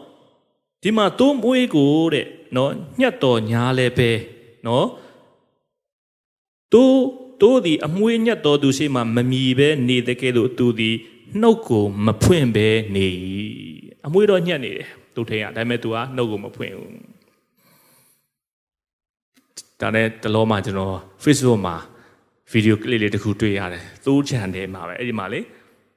[0.81, 4.11] ဒီမှာသိုးမွေးကိုတဲ့နော်ညှက်တော်ညာလည်းပဲ
[4.67, 4.87] နော်
[6.73, 7.01] သိုး
[7.41, 10.95] သိုးသည်အမွေးညက်တော်သူရှိမှမမီပဲနေတဲ့ကဲ့သို့သူသည်
[11.41, 13.07] နှုတ်ကိုမဖွင့်ပဲနေ၏
[14.05, 16.93] အမွေးတော့ညက်နေတယ်သူထိန်ကဒါပေမဲ့ तू ကနှုတ်ကိုမဖွင့်ဘူး
[19.81, 21.75] ဒါနဲ့တလောမှကျွန်တော် Facebook မှာ
[22.51, 25.39] ဗီဒီယိုကလစ်လေးတစ်ခုတွေ့ရတယ်သိုးချန်ထဲမှာပဲအဲ့ဒီမှာလေ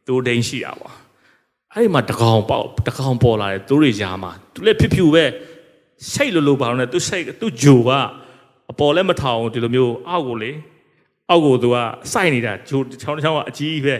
[0.07, 0.95] သိုးဒိန်းရှိတာပေါ့
[1.73, 5.25] အဲ့ဒီမှာတကောင်ပေါ့တကောင်ပေါ်လာတယ်သိုးတွေကြားမှာသူလည်းဖြူဖြူပဲ
[6.13, 7.91] စိတ်လိုလိုပါတော့ ਨੇ သူစိတ်သူဂျိုက
[8.71, 10.53] အပေါ်လည်းမထောင်ဒီလိုမျိုးအောက်ကိုလေ
[11.31, 11.77] အောက်ကိုသူက
[12.13, 13.97] စိုက်နေတာဂျိုချောင်းချောင်းကအကြီးပဲ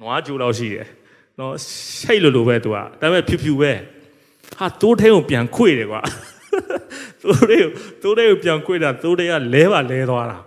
[0.00, 0.86] နွားဂျိုလောက်ရှိတယ်
[1.38, 1.54] နော်
[2.00, 3.72] စိတ်လိုလိုပဲသူကဒါပေမဲ့ဖြူဖြူပဲ
[4.54, 6.00] ဟာသိုးထဲကိုပြန်ခွေတယ်ကွာ
[7.22, 7.70] သိုးတွေကို
[8.02, 10.38] သိုးတွေကိုပြန်ခွေတာသိုးတွေကလဲပါလဲသွားတာ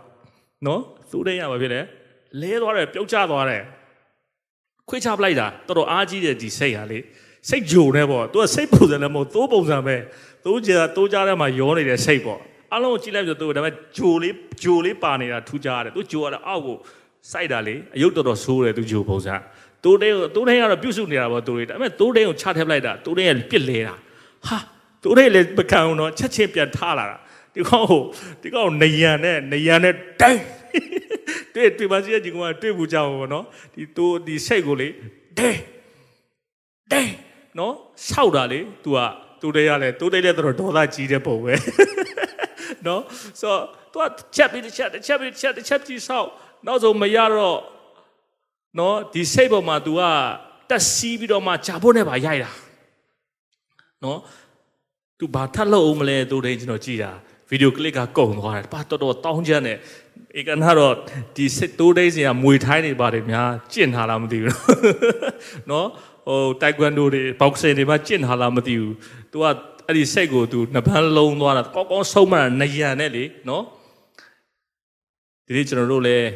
[0.66, 0.82] နော်
[1.12, 1.86] သိုးတွေရပါဖြစ်တယ်
[2.42, 3.64] လဲသွားတယ်ပြုတ်ကျသွားတယ်
[4.90, 7.00] ခွေးချပလိုက်တာတော်တော်အားကြီးတယ်ဒီစိတ်ဟာလေ
[7.50, 9.96] စိတ်ဂျုံနေပေါ့သူကစိတ်ပုံစံလည်းမဟုတ်သိုးပုံစံပဲ
[10.46, 12.40] သိုးကြသိုးကြထဲမှာရောနေတဲ့စိတ်ပေါ့
[12.76, 16.78] အလုံးကိုကြည့်လိုက်ဆိုသူဒါပေမဲ့ဂျိုလေးဂျိုလေးပါနေတာထူးခြားတယ်သူဂျိုရတာအောက်ကို
[17.32, 19.36] စိုက်တာလေအယုတ်တော်တော်ဆိုးတယ်သူဂျိုပုံစံ
[19.84, 23.96] တိုးတဲကိုတိုးတဲကတော့ပြုတ်စုနေတာပေါ့တိုးတွေဒါပေမဲ့တိုးတဲကိုချထည့်လိုက်တာတိုးတဲကပြစ်လဲတာ
[24.46, 24.58] ဟာ
[25.04, 27.18] တိုးတဲလည်းပကံတော့ချက်ချင်းပြန်ထားလာတာ
[27.54, 28.02] ဒီကောင်ဟို
[28.42, 30.42] ဒီကောင်နေရန်နဲ့နေရန်နဲ့တိုင်း
[31.55, 34.89] တွေ့တွေ့ပါစီကဒီကောင်ကတွေ့ဘူးကြအောင်ပေါ့နော်ဒီတိုးဒီစိတ်ကိုလေ
[35.39, 35.51] ဒဲ
[36.93, 37.03] ဒဲ
[37.59, 37.75] နော်
[38.09, 38.99] ဆောက်တာလေ तू က
[39.41, 41.55] တိုးတဲရလဲတိုးတဲလည်းတော်တော်ဒေါသကြီးတဲ့ပုံပဲ
[42.87, 43.03] နော်
[43.41, 43.55] ဆို
[43.95, 46.29] တော့ तू ချက်ပြီးတစ်ချက်တစ်ချက်ပြီးတစ်ချက်တစ်ချက်ကြီးဆောက်
[46.67, 47.59] နောက်ဆုံးမရတော့
[48.79, 50.03] နော်ဒီစိတ်ပေါ်မှာ तू က
[50.71, 52.53] တက်စီးပြီးတော့မှဂျာဖို့နဲ့ပါရိုက်တာ
[54.05, 54.19] နော်
[55.19, 57.13] तू ဘာထပ်လို့အောင်မလဲတိုးတဲကျွန်တော်ကြည်တာ
[57.51, 59.79] ဗီဒီယိုကလစ်ကကုန်သွားတယ်။ဘာတော်တော်တောင်းချမ်းတယ်။
[60.39, 60.95] ဧကနာတော့
[61.37, 64.55] ဒီစစ်တိုးဒိတ်စင်ကမွေထိုင်းနေပါတယ်များကျင့်ထားလားမသိဘူး။
[65.71, 65.87] နော်
[66.27, 68.93] ဟိုတိုက်ကွမ်ဒိုတွေဘောက်ဆင်တွေမှာကျင့်ထားလားမသိဘူး။
[69.33, 69.45] तू က
[69.87, 73.63] အဲ့ဒီစိတ်ကို तू နှစ်ပန်းလုံးသွားတာကောင်းကောင်းဆုံးမတာနယံနဲ့လေနော်။
[75.47, 76.29] ဒီနေ့ကျွန်တော်တို့လည်း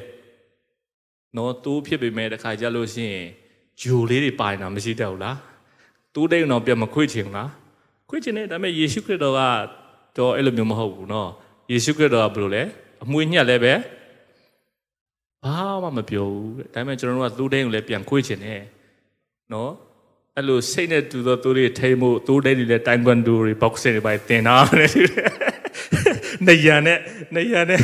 [1.37, 3.29] နော်တိုးဖြစ်ပေမဲ့တခါကြလို့ရှိရင်
[3.81, 5.37] ဂျိုလေးတွေပါနေတာမရှိတတ်ဘူးလား။
[6.15, 7.49] တိုးဒိတ်တော့ပြန်မခွေ့ချင်လား။
[8.09, 9.41] ခွေ့ချင်တယ်ဒါပေမဲ့ယေရှုခရစ်တော်က
[10.19, 11.29] တော့အဲ့လိုမျိုးမဟုတ်ဘူးเนาะ
[11.73, 12.63] ယေရှုခရစ်တော်ကဘယ်လိုလဲ
[13.06, 13.74] အမွေညက်လည်းပဲ
[15.46, 18.62] ဘာမှမပြောဘူးတဲ့ဒါပေမဲ့ကျွန်တော်တို့ကသိုးတိန်ကိုလည်းပြန်ခွေးချင်တယ်
[19.54, 19.72] နော်
[20.36, 24.90] အဲ့လိုစိတ်နဲ့တူသောသိုးတွေထိမှုသိုးတိန်တွေလည်းတိုင်ကွန်ဒိုတွေဘောက်ဆင်တွေပဲတင်တာတဲ့
[26.48, 27.00] နေရံနဲ့
[27.36, 27.82] နေရံနဲ့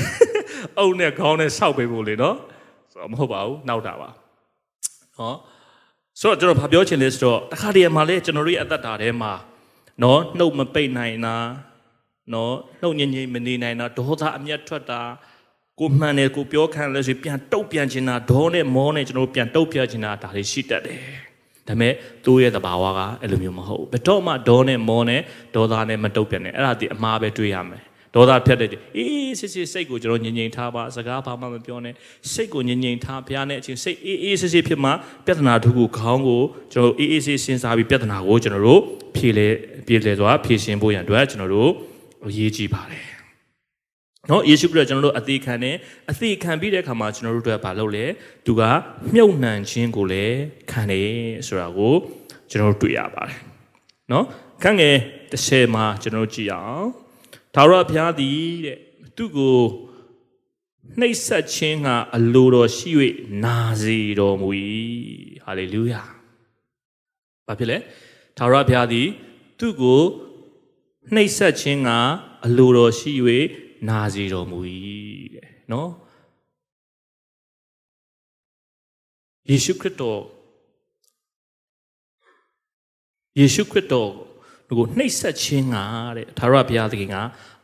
[0.79, 2.35] အုံနဲ့ခေါင်းနဲ့ဆောက်ပေးဖို့လေနော်
[2.91, 4.09] ဆိုတော့မဟုတ်ပါဘူးနောက်တာပါ
[5.17, 5.37] နော်
[6.19, 9.31] ဆိုတော့ကျွန်တော်ဗာပြောချင်လဲဆိုတော့တခါတည်းမှာလဲကျွန်တော်တို့ရဲ့အသက်တာထဲမှာ
[10.03, 11.35] နော်နှုတ်မပိတ်နိုင်တာ
[12.33, 15.01] နော်နှုတ်ငြိမ်ငြိမ်မနေနိုင်တာဒေါသအမျက်ထွက်တာ
[15.79, 20.97] ကိုမှန်တယ်ကိုပြောခံလဲဆိုပြန်တုတ်ပြန်ချင်တာဒေါနဲ့မောနဲ့ကျွန်တော်တို့ပြန်တုတ်ပြချင်တာဒါတွေရှိတတ်တယ်
[21.67, 21.93] ဒါပေမဲ့
[22.25, 25.21] သူ့ရဲ့သဘာဝကအဲ့လိုမျိုးမဟုတ်ဘူးဘယ်တော့မှဒေါနဲ့မောနဲ့
[25.55, 27.81] ဒေါသနဲ့မတုတ်ပြန်နဲ့အဲ့ဒါဒီအမှားပဲတွေးရမယ်
[28.15, 31.93] ဒေါသဖြတ်တဲ့အေးစစ်စစ်စိတ်ကိုကျွန်တော်ငြိမ်ငြိမ်ထားပါစကားဘာမှမပြောနဲ့
[32.31, 34.91] စိတ်ကိုငြိမ်ငြိမ်ထားဘုရားနဲ့အချင်းစိတ်အေးအေးစစ်စစ်ဖြစ်မှ
[35.25, 36.41] ပြဿနာတစ်ခုခေါင်းကို
[36.73, 38.81] ကျွန်တော်အေးအေးစစ်စဉ်းစားပြီးပြဿနာကိုကျွန်တော်တို့
[39.15, 39.47] ဖြေလေ
[39.87, 41.71] ဖြေလေစွာဖြေရှင်းဖို့ရန်အတွက်ကျွန်တော်တို့
[42.25, 43.05] အရေးကြီးပါတယ်
[44.29, 45.75] နော်ယေရှုခရစ်ကျွန်တော်တို့အသေးခံတယ်
[46.11, 48.05] အသေးခံပြီးတဲ့အခါမှာကျွန်တော်တို့အတွက်ဘာလုပ်လဲ
[48.45, 48.61] သူက
[49.13, 50.37] မြုပ်နှံခြင်းကိုလည်း
[50.71, 51.11] ခံတယ်
[51.47, 51.93] ဆိုတာကို
[52.49, 53.39] ကျွန်တော်တို့တွေ့ရပါတယ်
[54.11, 54.25] နော်
[54.63, 54.95] ခန့်ငယ်
[55.31, 56.87] 30မှာကျွန်တော်တို့ကြည့်အောင်
[57.55, 58.77] သာရဘုရားသည်တဲ့
[59.17, 59.59] သူ့ကို
[60.99, 62.91] နှိပ်စက်ခြင်းကအလိုတော်ရှိ၍
[63.43, 64.49] နာစီတော်မူ၏
[65.43, 66.01] ဟာလေလုယာ
[67.47, 67.77] ဘာဖြစ်လဲ
[68.37, 69.07] သာရဘုရားသည်
[69.59, 70.01] သူ့ကို
[71.15, 71.89] နှိပ်ဆက်ခြင်းက
[72.45, 73.13] အလိုတော်ရှိ၍
[73.89, 74.59] နာစီတော်မူ၏
[75.35, 75.89] တဲ့နော်
[79.49, 80.21] ယေရှုခရစ်တော်
[83.39, 84.09] ယေရှုခရစ်တော်
[84.77, 85.77] ကိုနှိပ်ဆက်ခြင်းက
[86.17, 87.15] တဲ့သာရဘုရားသခင်က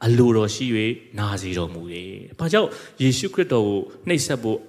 [0.05, 0.65] အလိုတော်ရှိ၍
[1.19, 1.81] နာစီတော်မူ၏။
[2.39, 2.69] ဘာကြောင့်
[3.01, 4.59] ယေရှုခရစ်တော်ကိုနှိပ်ဆက်ဖို့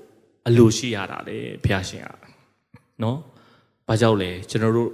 [0.48, 2.08] အလိုရှိရတာလဲဘုရားရှင်က
[3.02, 3.18] နော်။
[3.88, 4.90] ဘာကြောင့်လဲကျွန်တော်တို့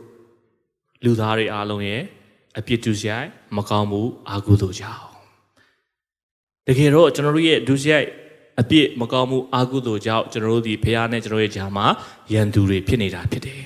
[1.05, 2.03] လူသားတွေအားလုံးရဲ့
[2.59, 5.05] အပြစ်ဒုစရိုက်မကောင်းမှုအာဟုသို့ကြောင့်
[6.67, 8.09] တကယ်တော့ကျွန်တော်တို့ရဲ့ဒုစရိုက်
[8.61, 11.87] အပြစ်မကောင်းမှုအာဟုသို့ကြောင့်ကျွန်တော်တို့ဒီဖခင်နဲ့ကျွန်တော်ရဲ့ဂျာမှာ
[12.33, 13.63] ရန်သူတွေဖြစ်နေတာဖြစ်တယ်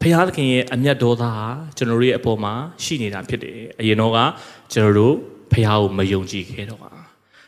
[0.00, 1.44] ဖခင်သခင်ရဲ့အမျက်ဒေါသဟာ
[1.76, 2.52] ကျွန်တော်တို့ရဲ့အပေါ်မှာ
[2.84, 4.18] ရှိနေတာဖြစ်တယ်အရင်တော့က
[4.72, 5.14] ကျွန်တော်တို့
[5.52, 6.98] ဖခင်ကိုမယုံကြည်ခဲ့တော့ပါဒါ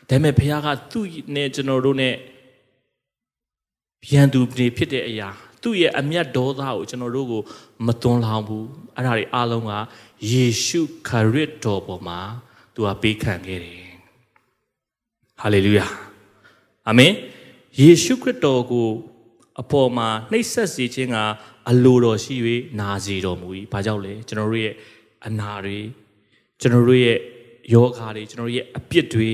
[0.09, 1.05] ပေမဲ့ဖခင်ကသူ့
[1.35, 2.15] နဲ့ကျွန်တော်တို့နဲ့
[4.11, 5.29] ရန်သူတွေဖြစ်တဲ့အရာ
[5.62, 7.42] သူ့ရဲ့အမျက်ဒေါသကိုကျွန်တော်တို့ကို
[7.86, 9.72] မသွန်းလောင်းဘူးအဲ့ဒါတွေအားလုံးက
[10.30, 12.18] ယေရှုခရစ်တော်ပေါ်မှာ
[12.74, 13.88] သူကပေးခံခဲ့တယ်
[15.40, 15.86] ဟာလေလုယာ
[16.88, 17.12] အာမင်
[17.80, 18.88] ယေရှုခရစ်တော်ကို
[19.60, 21.16] အပေါ်မှာနှိပ်စက်စေခြင်းက
[21.70, 22.34] အလိုတော်ရှိ၍
[22.80, 24.74] နာစီတော်မူ၏ဘာကြောင့်လဲကျွန်တော်တို့ရဲ့
[25.26, 25.78] အနာတွေ
[26.60, 27.18] ကျွန်တော်တို့ရဲ့
[27.74, 29.32] ယောဂါတွေကျွန်တော်တို့ရဲ့အပြစ်တွေ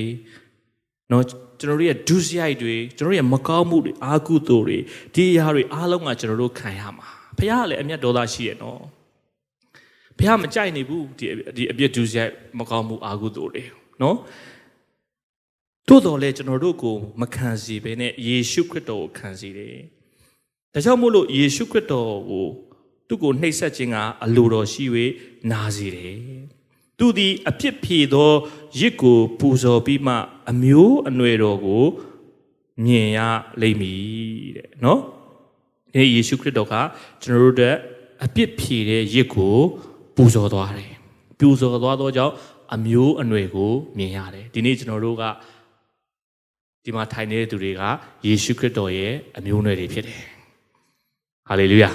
[1.09, 1.23] เนาะ
[1.60, 4.78] ကျွန်တော်တို့ရဲ့ဒုစရိုက်တွေကျွန်တော်တို့ရဲ့မကောင်းမှုတွေအာကုသိုလ်တွေ
[5.14, 7.08] ဒီအရာတွေအားလုံးကကျွန်တော်တို့ခံရမှာ
[7.38, 8.82] ဘုရားကလည်းအမျက်ဒေါသရှိရနော်
[10.18, 11.26] ဘုရားမကြိုက်နေဘူးဒီ
[11.58, 13.64] ဒီအပြစ်ဒုစရိုက်မကောင်းမှုအာကုသိုလ်တွေ
[14.02, 14.18] နော်
[15.88, 19.76] တို့တော်လဲကျွန်တော်တို့ကိုမခံစီဘဲနဲ့ယေရှုခရစ်တော်ကိုခံစီတယ်
[20.74, 22.48] ဒါကြောင့်မို့လို့ယေရှုခရစ်တော်ကို
[23.08, 24.86] သူ့ကိုနှိပ်စက်ခြင်းကအလိုတော်ရှိ၍
[25.52, 26.18] နာစီတယ်
[27.00, 28.32] သူသည်အပြစ်ဖြေသော
[28.80, 30.16] ရစ်ကိုပူဇော်ပြီးမှ
[30.52, 31.84] အမျိုးအနွယ်တော်ကို
[32.86, 33.20] မြင်ရ
[33.62, 34.00] လိမ့်မည်
[34.58, 35.00] တဲ့နော်
[35.94, 36.74] ဒီယေရှုခရစ်တော်က
[37.22, 37.76] ကျွန်တော်တို့တဲ့
[38.24, 39.56] အပြစ်ဖြေတဲ့ရစ်ကို
[40.16, 40.94] ပူဇော်သွားတယ်
[41.40, 42.34] ပူဇော်သွားသောကြောင့်
[42.74, 45.24] အမျိုးအနွယ်ကိုမြင်ရတယ်ဒီနေ့ကျွန်တော်တို့က
[46.84, 47.82] ဒီမှာထိုင်နေတဲ့သူတွေက
[48.26, 50.22] ယေရှုခရစ်တော်ရဲ့အမျိုးအနွယ်တွေဖြစ်တယ်
[51.48, 51.90] ဟာလေလုယာ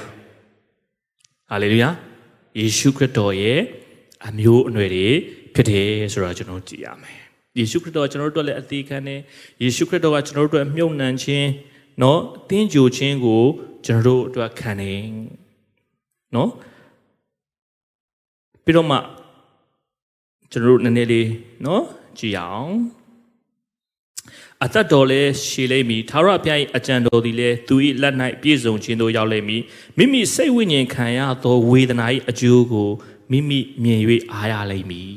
[1.50, 1.90] ဟာလေလုယာ
[2.59, 3.61] ယေရှုခရစ်တော်ရဲ့
[4.27, 5.07] အမျိုးအနွယ်တွေ
[5.53, 7.19] ဖြစ်တယ်ဆိုတော့ကျွန်တော်ကြည့်ရမယ်
[7.57, 9.19] ယေရှုခရစ်တော်ကျွန်တော်တို့လည်းအသေးခံတယ်
[9.61, 11.47] ယေရှုခရစ်တော်ကကျွန်တော်တို့အတွက်မြုပ်နှံခြင်း
[11.99, 12.17] เนาะ
[12.49, 13.43] တင်းကြိုခြင်းကို
[13.86, 15.01] ကျွန်တော်တို့အတွက်ခံတယ်
[16.34, 16.49] เนาะ
[18.63, 18.97] ပြီးတော့မှ
[20.51, 21.27] ကျွန်တော်တို့နည်းနည်းလေး
[21.63, 21.82] เนาะ
[22.17, 22.73] ကြည့်အောင်
[24.65, 29.61] အသက်တော်လဲရှည်လိမ့်မည်သာရဘုရား၏အကြံတော်သည်လဲသူ၏လက်၌ပြည့်စုံခြင်းသို့ရောက်လိမ့်မည်
[29.97, 32.89] မိမိစိတ်ဝိညာဉ်ခံရသောဝေဒနာ၏အကျိုးကို
[33.30, 34.00] မိမိမြင်၍
[34.32, 35.08] အားရလိမ့်မည်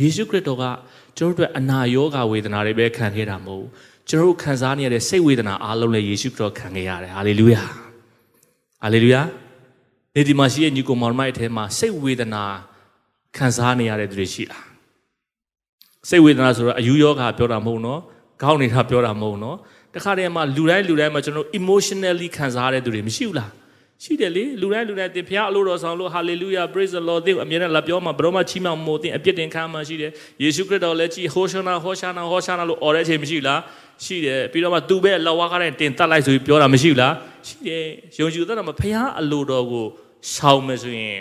[0.00, 0.64] ယေရှုခရစ်တော်က
[1.16, 3.66] ကျွန်တော်တို့အနာရောဂါဝေဒနာတွေပဲခံခဲ့တာမဟုတ်
[4.08, 7.62] ကျွန်တော်တို့ခံစားနေရတဲ့စိတ်ဝေဒနာအားလုံးလည်းယေရှုခရစ်တော်ခံခဲ့ရတယ်ဟာလေလုယာ
[8.82, 9.22] ဟာလေလုယာ
[10.14, 12.42] ဒီဒီမှာရှိတဲ့ညီကိုမောင်မိုက်ထဲမှာစိတ်ဝေဒနာ
[13.36, 14.64] ခံစားနေရတဲ့သူတွေရှိလား
[16.08, 18.00] စိတ်ဝေဒနာဆိုတော့အယူယောဂါပြောတာမဟုတ်နော်
[18.42, 19.56] ခေါင်းနေတာပြောတာမဟုတ်နော်
[19.94, 23.50] တခါတည်းမှာလူတိုင်းလူတိုင်းမှာကျွန်တော် emotionally ခံစားရတဲ့သူတွေမရှိဘူးလား
[24.04, 30.10] ရှိတယ်လေလူတိုင်းလူတိုင်းတင်ဖျားအလို့တော်ဆောင်လို့ hallelujah praise the lord တင်အမြဲတမ်းလာပြောမှာဘရောမချီးမြှောက်မို့တင်အပြစ်တင်ခံမှာရှိတယ်
[30.42, 33.60] ယေရှုခရစ်တော်လည်းကြည်ဟောရှာနာဟောရှာနာဟောရှာနာလို့អော်တဲ့အချိန်မရှိလား
[34.04, 37.14] ရှိတယ်ပြီးတော့မှသူပဲလောက်ဝါးကားတဲ့တင်တတ်လိုက်ဆိုပြီးပြောတာမရှိဘူးလား
[37.48, 37.84] ရှိတယ်
[38.18, 39.86] ယုံကြည်တဲ့တော့မဖျားအလို့တော်ကို
[40.34, 41.20] ဆောင်မယ်ဆိုရင်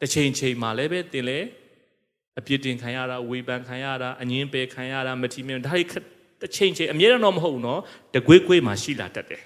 [0.00, 1.38] တစ်ချိန်ချိန်မှာလည်းပဲတင်လေ
[2.38, 5.82] အပြစ်တင်ခံရတာဝေဖန်ခံရတာအငင်းပယ်ခံရတာမထီမဲ့ဒါတွေ
[6.40, 7.80] တစ်ချိန်ချိန်အမြဲတမ်းတော့မဟုတ်ဘူးနော်
[8.14, 9.42] တကွေးကွေးမှာရှိလာတတ်တယ်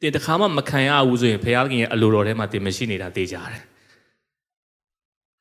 [0.00, 3.62] တင်တခါမှမခံရဘူးဆိုရင်ဘုရားခင်ရဲ့အလိုတော်ထဲမှာတင်မရှိနေတာသိကြတယ်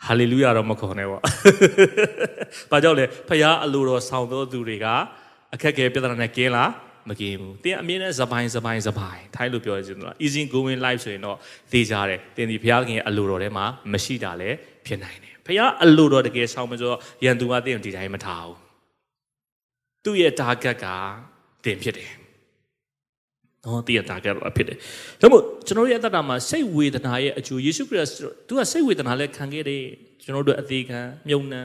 [0.06, 1.22] ဟာလေလုယာတော့မခေါ်နဲ့ပေါ့။
[2.72, 4.86] ဘာကြောင့်လဲဖခင်အလိုတော်ဆောင်သောသူတွေက
[5.54, 6.72] အခက်အခဲပြဿနာနဲ့ကင်းလား
[7.10, 11.38] မကင်းဘူး။တင်အမြင်နဲ့ဇပိုင်းဇပိုင်းဇပိုင်းထိုင်းလို့ပြောရစီတော့ easy going life ဆိုရင်တော့
[11.72, 18.58] သိကြတယ်။တင်ဒီဖခင်ရဲ့အလိုတော်ထဲမှာမရှိတာလည်းဖြစ်နိုင်တယ်။ဖခင်အလိုတော်တကယ်ဆောင်မဆိုတော့ရန်သူကတင်ဒီတိုင်းမထားဘူး။
[20.04, 20.86] သူ့ရဲ့ target က
[21.66, 22.12] တင်ဖြစ်တယ်။
[23.66, 24.78] နော်တည်ရတာကြတော့ဖြစ်တယ်။
[25.22, 28.08] ဒါမို့ကျွန်တော်ရဲ့အသက်တာမှာစိတ်ဝေဒနာရဲ့အကျိုးယေရှုခရစ်
[28.48, 29.84] သူကစိတ်ဝေဒနာလည်းခံခဲ့တယ်
[30.24, 31.62] ကျွန်တော်တို့အသေးခံမြုံနှံ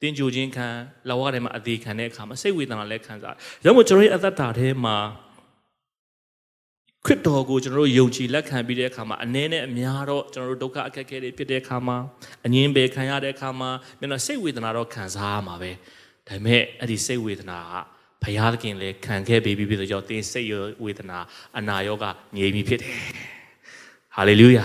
[0.00, 0.66] တင်းကြိုခြင်းခံ
[1.08, 4.96] လောကထဲမှာအသေးခံတဲ့အခါမှာစိတ်ဝေဒနာလည်းခံစား။ဒါမို့ကျွန်တော်ရဲ့အသက်တာထဲမှာ
[7.06, 11.96] ခရစ်တော်ကိုကျွန်တော်တို့ယုံကြည်လက်ခံပြီးတဲ့အခါမှာအနည်းနဲ့အများတော့ကျွန်တော်တို့ဒုက္ခအခက်အခဲတွေဖြစ်တဲ့အခါမှာ
[12.46, 15.70] အငင်းပယ်ခံရတဲ့အခါမှာမျက်နှာစိတ်ဝေဒနာတော့ခံစားရမှာပဲ။
[16.28, 20.52] ဒါပေမဲ့အဲ့ဒီစိတ်ဝေဒနာက ဘုရားသခင်လည်းခံခဲ့ပေးပြီးပြီဆိုတော့သင်စိတ်ရ
[20.84, 21.18] ဝေဒနာ
[21.58, 22.92] အနာရောဂါငြိမ်ပြီဖြစ်တယ်
[24.14, 24.64] ဟာလေလုယာ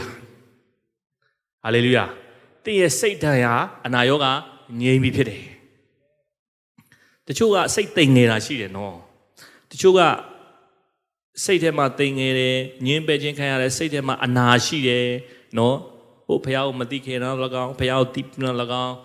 [1.64, 2.06] ဟာလေလုယာ
[2.64, 3.54] သင်ရဲ့စိတ်ဓာတ်ရာ
[3.86, 4.32] အနာရောဂါ
[4.82, 5.44] ငြိမ်ပြီဖြစ်တယ်
[7.28, 8.96] တချို့ကစိတ်တိမ်နေတာရှိတယ်နော်
[9.72, 10.02] တချို့က
[11.44, 15.08] စိတ်ထဲမှာတိမ်ငယ်တယ်ညင်းပယ်ခြင်းခံရတဲ့စိတ်ထဲမှာအနာရှိတယ်
[15.58, 15.78] နော်
[16.28, 18.96] ဟိုဘုရားကိုမသိခင်တော့၎င်းဘုရားကိုသိတော့၎င်း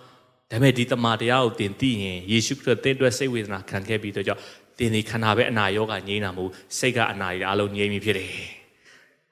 [0.51, 4.43] ဒါပေမဲ့ဒီတမန်တရားကိုသင်သိရင်ယေရှုခရစ်သင်အတွက်စိတ်ဝေဒနာခံခဲ့ပြီးတော့ကြောင့်
[4.79, 8.31] သင်ဒီခန္ဓာပဲအနာရောဂါငြိမ်းတာမဟုတ်စိတ်ကအနာတွေအလုံးငြိမ်းပြီဖြစ်တယ်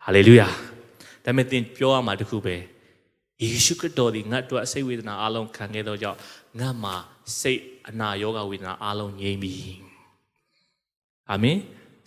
[0.04, 0.48] ဟာလေလုယာ
[1.24, 2.56] ဒါပေမဲ့သင်ပြောရမှာတခုပဲ
[3.42, 6.18] ယေရှုခရစ်တော်ဒီငါ့အတွက်စိတ်ဝေဒနာအလုံးခံခဲ့တော့ကြောင့်
[6.60, 6.94] ငါမှာ
[7.40, 9.54] စိတ်အနာရောဂါဝေဒနာအလုံးငြိမ်းပြီ
[11.30, 11.58] အာမင်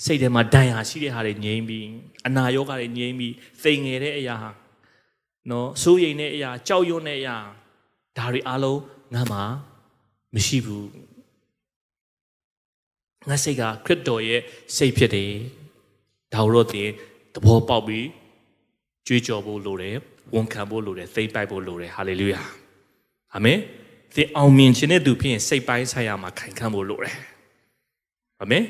[0.06, 1.80] စိတ်ထဲမှာဒဏ်ရာရှိတဲ့ဟာတွေငြိမ်းပြီ
[2.28, 3.30] အနာရောဂါတွေငြိမ်းပြီ
[3.64, 4.36] သိငယ်တဲ့အရာ
[5.50, 7.36] နော်စိုးရိမ်တဲ့အရာကြောက်ရွံ့တဲ့အရာ
[8.18, 8.80] ဒါတွေအားလုံး
[9.14, 9.44] ငါမှာ
[10.36, 10.90] မရှိဘူး
[13.28, 14.42] ငါစိတ်ကခရစ်တော်ရဲ့
[14.76, 15.32] စိတ်ဖြစ်တယ်
[16.34, 16.90] ဒါတော့တင်
[17.34, 18.08] သဘောပေါက်ပြီး
[19.08, 19.96] ကြွေးကြော်ဖို့လိုတယ်
[20.36, 22.42] ဝန်ခံဖို့လိုတယ်သိပိုက်ဖို့လိုတယ်ဟာလေလုယာ
[23.36, 23.60] အာမင်
[24.16, 27.18] သင်အောင်မြင်ခြင်းတဲ့သူဖြစ်ရင်စိတ်ပိုင်းဆိုင်ရာမှာခိုင်ခန့်ဖို့လိုတယ်
[28.42, 28.64] အာမင်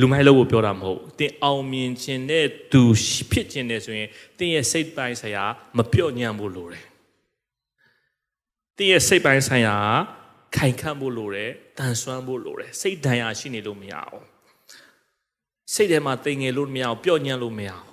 [0.00, 2.82] လူမိုက်လို့ပြောတာမဟုတ်တင်အောင်မြင်ခြင်းတဲ့သူ
[3.30, 4.08] ဖြစ်ခြင်းတဲ့ဆိုရင်
[4.38, 5.44] တင်ရဲ့စိတ်ပိုင်းဆိုင်ရာ
[5.76, 6.84] မပြော့ညံ့ဖို့လိုတယ်
[8.78, 9.76] တင်ရဲ့စိတ်ပိုင်းဆိုင်ရာ
[10.56, 14.24] ခိုင်ခန့်ဖို့လိုတယ်တန်ဆွမ်းဖို့လိုတယ်စိတ်ဒဏ်ရာရှိနေလို့မရအောင်
[15.74, 17.88] စိတ်ထဲမှာတိမ်ငယ်လို့မရအောင်ပြော့ညံ့လို့မရအောင်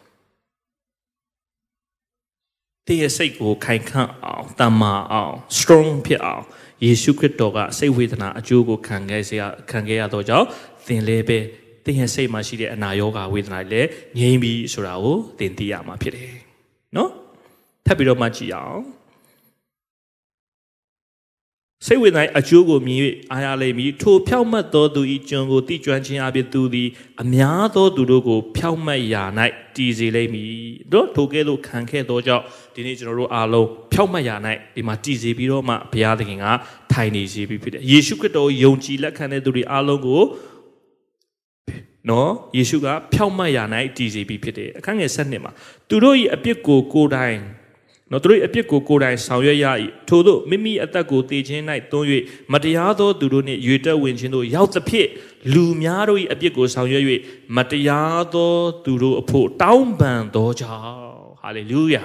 [2.85, 6.43] တင်းရဲ့စိတ်ကိုခိုင်ခန့်အောင်တမ္မာအောင် strong ဖြစ်အောင်
[6.83, 9.37] ယေရှုခရစ်တော်ကစိတ်ဝေဒနာအကျိုးကိုခံခဲ့စေ
[9.71, 10.47] ခံခဲ့ရတော့ကြောင့်
[10.85, 11.39] သင်လည်းပဲ
[11.85, 13.87] တင်းရဲ့စိတ်မှာရှိတဲ့အနာရောဂါဝေဒနာတွေလည်း
[14.19, 16.33] ငြိမ်းပြီဆိုတာကိုသင်သိရမှာဖြစ်တယ်
[16.95, 17.11] နော်
[17.85, 18.81] ထပ်ပြီးတော့မှကြည့်အောင်
[21.83, 22.99] စိတ်ဝိညာဉ်အကျိုးကိုမြင်၍
[23.31, 26.87] အားရလိမ့်မည်ထိုဖြောက်မှတ်သောသူ၏ကျွန်ကိုတိကျွမ်းခြင်းအပြင်သူသည်
[27.21, 29.23] အများသောသူတို့ကိုဖြောက်မှတ်ရာ၌
[29.75, 30.51] တည်စေလိမ့်မည်
[30.91, 34.35] တို့ထိုကဲ့သို့ခံခဲ့သောကြောင့်ဒီနေ့ကျွန်တော်တို့အားလုံးဖြောက်မှတ်ရာ၌
[34.75, 36.45] ဒီမှာတည်စေပြီးတော့မှဘုရားသခင်က
[36.91, 40.23] ထိုင်နေစေပြီးဖြစ်တယ်ယေရှုခရစ်တော်ယုံကြည်လက်ခံတဲ့သူတွေအားလုံးကို
[42.09, 43.63] နော်ယေရှုကဖြောက်မှတ်ရာ၌
[43.97, 45.51] တည်စေပြီးဖြစ်တယ်အခန်းငယ်7မှာ
[45.89, 47.39] သူတို့၏အပြစ်ကိုကိုယ်တိုင်
[48.11, 49.65] နော်သူတို့အပြစ်ကိုကိုယ်တိုင်ဆောင်ရွက်ရ၏
[50.07, 52.07] ထို့သောမိမိအသက်ကိုတည်ခြင်း၌သွန်း၍
[52.53, 55.09] မတရားသောသူတို့နှင့်ရွေတက်ဝင်ခြင်းတို့ရောက်သဖြင့်
[55.53, 57.03] လူများတို့၏အပြစ်ကိုဆောင်ရွက်၍
[57.55, 58.51] မတရားသော
[58.85, 62.03] သူတို့အဖို့တောင်းပန်သောကြောင့်ဟာလေလုယာ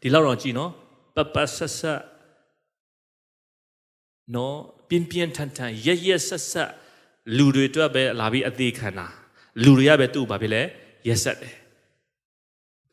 [0.00, 0.70] ဒီလောက်တော့ကြည်နော်
[1.14, 2.00] ပပဆက်ဆက်
[4.34, 4.56] နော်
[4.88, 6.70] ပြင်းပြင်းထန်ထန်ရရဆက်ဆက်
[7.36, 9.06] လူတွေအတွက်ပဲလာပြီးအသေးခံတာ
[9.62, 10.62] လူတွေကပဲသူ့ဘာဖြစ်လဲ
[11.08, 11.54] ရက်ဆက်တယ်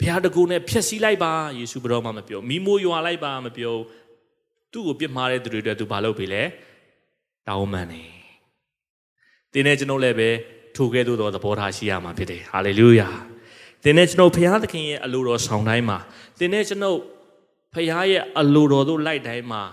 [0.02, 3.74] ဘုရားတကူနဲ့ဖျက်ဆီးလိုက်ပါယေရှုဘတော်မှမပြောမိမိုးရွာလိုက်ပါမပြော
[4.72, 6.43] သူ့ကိုပြစ်မှားတဲ့သူတွေအတွက်သူဘာလုပ်ပြီလဲ
[7.47, 8.04] တောင်းပန်နေ
[9.54, 10.30] တင်းနဲ့ကျွန်ုပ်လည်းပဲ
[10.76, 13.10] ထိုကဲ့သို့သောသဘောထားရှိရမှာဖြစ်တယ်ဟာလေလုယာ
[13.84, 15.97] တင်းနဲ့ကျွန်ုပ်ဘုရားသခင်ရဲ့အလိုတော်ဆောင်တိုင်းမှာ
[16.39, 16.99] တင်းနဲ့ကျွန်ုပ်
[17.74, 19.64] ဘုရားရဲ့အလိုတော်တို့လိုက်တိုင်းမှာ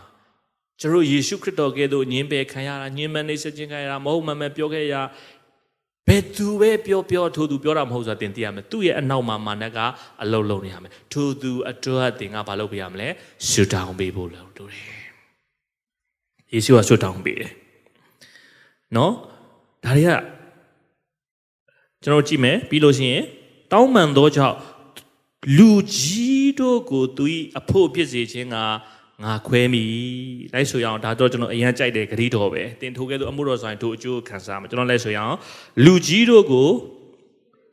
[0.80, 4.94] ကျွန်တော်ယေရှုခရစ်တော်ကဲ့သို့ညင်ပယ်ခံရတာညင်မနေစခြင်းခံရတာမဟုတ်မှန်မှန်ပြောခဲ့ရ
[6.08, 9.78] ဘယ်သူပဲပြောပြောထိုသူပြောတာမဟုတ်ဆိုတာသင်သိရမယ်သူ့ရဲ့အနောက်မှာမာနက
[10.22, 13.08] အလုံးလုံးနေရမယ်ထိုသူအတွက်သင်ကဘာလုပ်ပေးရမလဲ
[13.48, 14.88] ရှုတောင်းပေးဖို့လုပ်လို့တယ်
[16.52, 17.52] ယေရှုကရှုတောင်းပေးတယ်
[18.96, 19.12] နော်
[19.84, 20.10] ဒါတွေက
[22.02, 23.24] ကျွန်တော်ကြည့်မယ်ပြီးလို့ရှိရင်
[23.72, 24.56] တောင်းပန်သောကြောင့်
[25.56, 27.24] လူကြီးတို့ကိုသူ၏
[27.58, 28.56] အဖို့ဖြစ်စေခြင်းက
[29.24, 29.84] ငါခွဲမိ
[30.52, 35.36] လိုက်ဆိုရအောင်ဒါတော့ကျွန်တော်အရင်ကြိုက်တဲ့ဂရီတော်ပဲတင်ထိုးခဲ့သူအမှုတော်ဆိုင်တို့အကျိုးခံစားမှာကျွန်တော်လိုက်ဆိုရအောင်
[35.84, 36.68] လူကြီးတို့ကို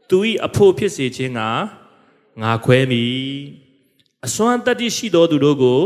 [0.09, 1.41] သူ၏အဖို့ဖြစ်စေခြင်းက
[2.41, 3.03] ငါခွဲမိ
[4.25, 5.79] အစွမ်းတတ္တိရှိသောသူတို့ကို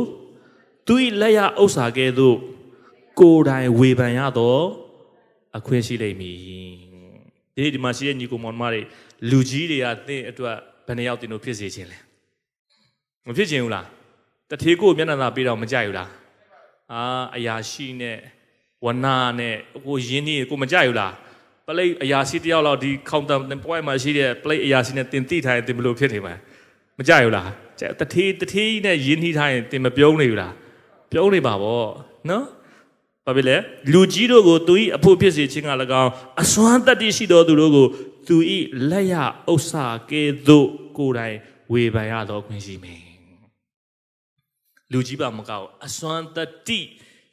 [0.87, 2.35] သူ၏လက်ရဥစ္စာကဲ့သို့
[3.19, 4.57] ကိုယ်တိုင်ဝေဖန်ရသော
[5.57, 6.37] အခွင့်ရှိလိမ့်မည်
[7.55, 8.81] ဒီဒီမှာရှိတဲ့ညီကိုမောင်မတွေ
[9.29, 11.97] လူကြီးတွေကသင်အတွက်ဘယ်နှယောက်တင်လို့ဖြစ်စေခြင်းလဲ
[13.27, 13.87] မဖြစ်ခြင်းဘူးလား
[14.49, 16.09] တထေးကိုမျက်နှာသာပေးတော့မကြိုက်ဘူးလား
[16.93, 17.01] အာ
[17.35, 18.17] အရာရှိနဲ့
[18.85, 21.13] ဝနာနဲ့ကိုရင်းနေကိုမကြိုက်ဘူးလား
[21.67, 26.33] ပလိတ်အရာရှိတယောက်လောက်ဒီကောင်တာပွဲမှာရှိတဲ့ပလိတ်အရာရှိနဲ့တင်တိထားရင်တင်ဘလို့ဖြစ်နေမှာ
[26.99, 27.49] မကြိုက်ဘူးလား
[27.99, 30.53] တထေးတထေးနဲ့ရင်းနှီးထားရင်တင်မပြုံးနေဘူးလား
[31.11, 31.83] ပြုံးနေပါဗော
[32.29, 32.45] နော်
[33.25, 33.55] ဘာဖြစ်လဲ
[33.93, 35.71] လူကြီးတို့ကိုသူ၏အဖို့ဖြစ်စေခြင်းက၎
[36.03, 37.87] င်းအစွမ်းတတ္တိရှိသောသူတို့ကို
[38.27, 38.37] သူ၏
[38.89, 39.15] လက်ရ
[39.51, 41.37] ဥစ္စာကဲ့သို့ကိုယ်တိုင်
[41.71, 43.08] ဝေဖန်ရသောခွင့်ရှိမည်
[44.91, 46.37] လူကြီးပါမကောက်အစွမ်းတ
[46.67, 46.79] တိ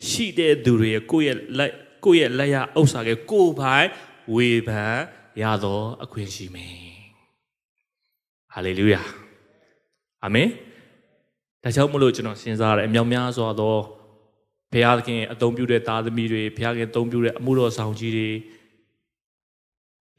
[0.08, 1.72] ရှိတဲ့သူတွေကိုယ့်ရဲ့လက်
[2.04, 3.88] ကိုယ့်ရဲ့လက်ရဥစ္စာကကိုယ်ပိုင်
[4.34, 4.96] ဝေဖန်
[5.42, 6.76] ရသောအခွင့်ရှိမယ်
[8.52, 9.02] ဟာလေလုယာ
[10.24, 10.48] အာမင်
[11.62, 13.76] ဒါကြောင့်မလို့ကျွန်တော်စဉ်းစားရတယ်အမြောက်များစွာသော
[14.72, 18.28] ဘုရားသခင်အသုံးပြုတဲ့သားသမီးတွေဘုရားခင်အသုံးပြုတဲ့အမှုတော်ဆောင်ကြီးတွေ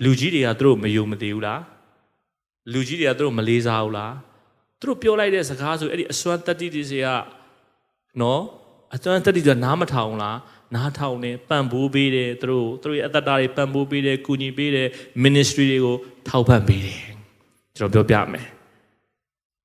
[0.04, 1.62] လူကြီးတွေကသူတို့မယုံမသိဘူးလား
[2.74, 4.14] လူကြီးတွေကသူတို့မလေးစားဘူးလား
[4.80, 7.08] သူတို့ပြောလိုက်တဲ့စကားဆိုအဲ့ဒီအစွမ်းတတိတိစီက
[8.22, 8.42] နော်
[8.96, 10.38] အစွမ်းတတိကနားမထောင်လား
[10.76, 14.88] နားထောင်နေပံ့ပိုးပေးတယ်သူတို့သူတို့ရဲ့အသက်တာတွေပံ့ပိုးပေးတယ်ကူညီပေးတယ်
[15.24, 15.96] ministry တွေကို
[16.28, 17.02] ထောက်ပံ့ပေးတယ်
[17.78, 18.48] ကျွန်တော်ပြောပြမယ်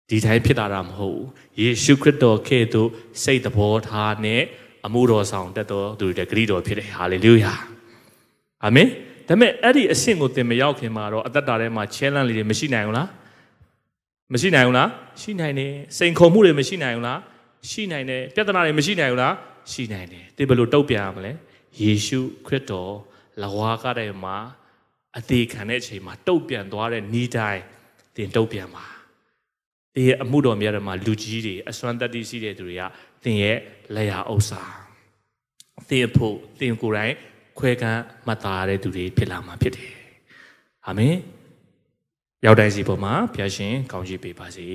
[0.09, 1.27] ဒီတိုင်းဖြစ်တာတာမဟုတ်ဘူး
[1.61, 2.89] ယေရှုခရစ်တော်ကဲ့သို့
[3.23, 4.43] စိတ်သဘောထားနဲ့
[4.87, 7.55] အမှုတော်ဆောင်တတ်တော်သူတွေဂရိတော်ဖြစ်တယ်ဟာလေလုယာ
[8.65, 8.89] အာမင်
[9.29, 13.09] ဒါပေမဲ့အဲ့ဒီအဆင့်ကိုသင်မရောက်ခင်မှာတော့အသက်တာထဲမှာ challenge လေးတွေမရှိနိုင်ဘူးလား
[14.33, 14.89] မရှိနိုင်ဘူးလား
[15.21, 17.21] ရှိနိုင်တယ်စိန်ခေါ်မှုတွေမရှိနိုင်ဘူးလား
[17.71, 19.35] ရှိနိုင်တယ်ပြဿနာတွေမရှိနိုင်ဘူးလား
[19.73, 21.33] ရှိနိုင်တယ်သင်ဘယ်လိုတုတ်ပြန်ရမလဲ
[21.81, 22.93] ယေရှုခရစ်တော်
[23.43, 24.37] လဝါကတဲ့မှာ
[25.19, 27.63] အသေးခံတဲ့အချိန်မှာတုတ်ပြန်သွားတဲ့ဤတိုင်း
[28.17, 28.87] သင်တုတ်ပြန်ပါ
[29.95, 32.83] သင်ရဲ့အမှုတော်များတွေမှာလူကြီးတွေအစွမ်းတတ္တိရှိတဲ့သူတွေက
[33.23, 33.59] သင်ရဲ့
[33.95, 34.63] လက်ရာဥစ္စာ
[35.89, 37.15] သတင်ဖို့တင်ကိုယ်တိုင်
[37.59, 39.93] ခွဲကမ်းမှတ်သားရတဲ့သူတွေဖြစ်လာမှာဖြစ်တယ်
[40.87, 41.17] အာမင်
[42.47, 44.69] ရောက်တိုင်းစီပေါ်မှာဘုရားရှင်ကောင်းချီးပေးပါစေ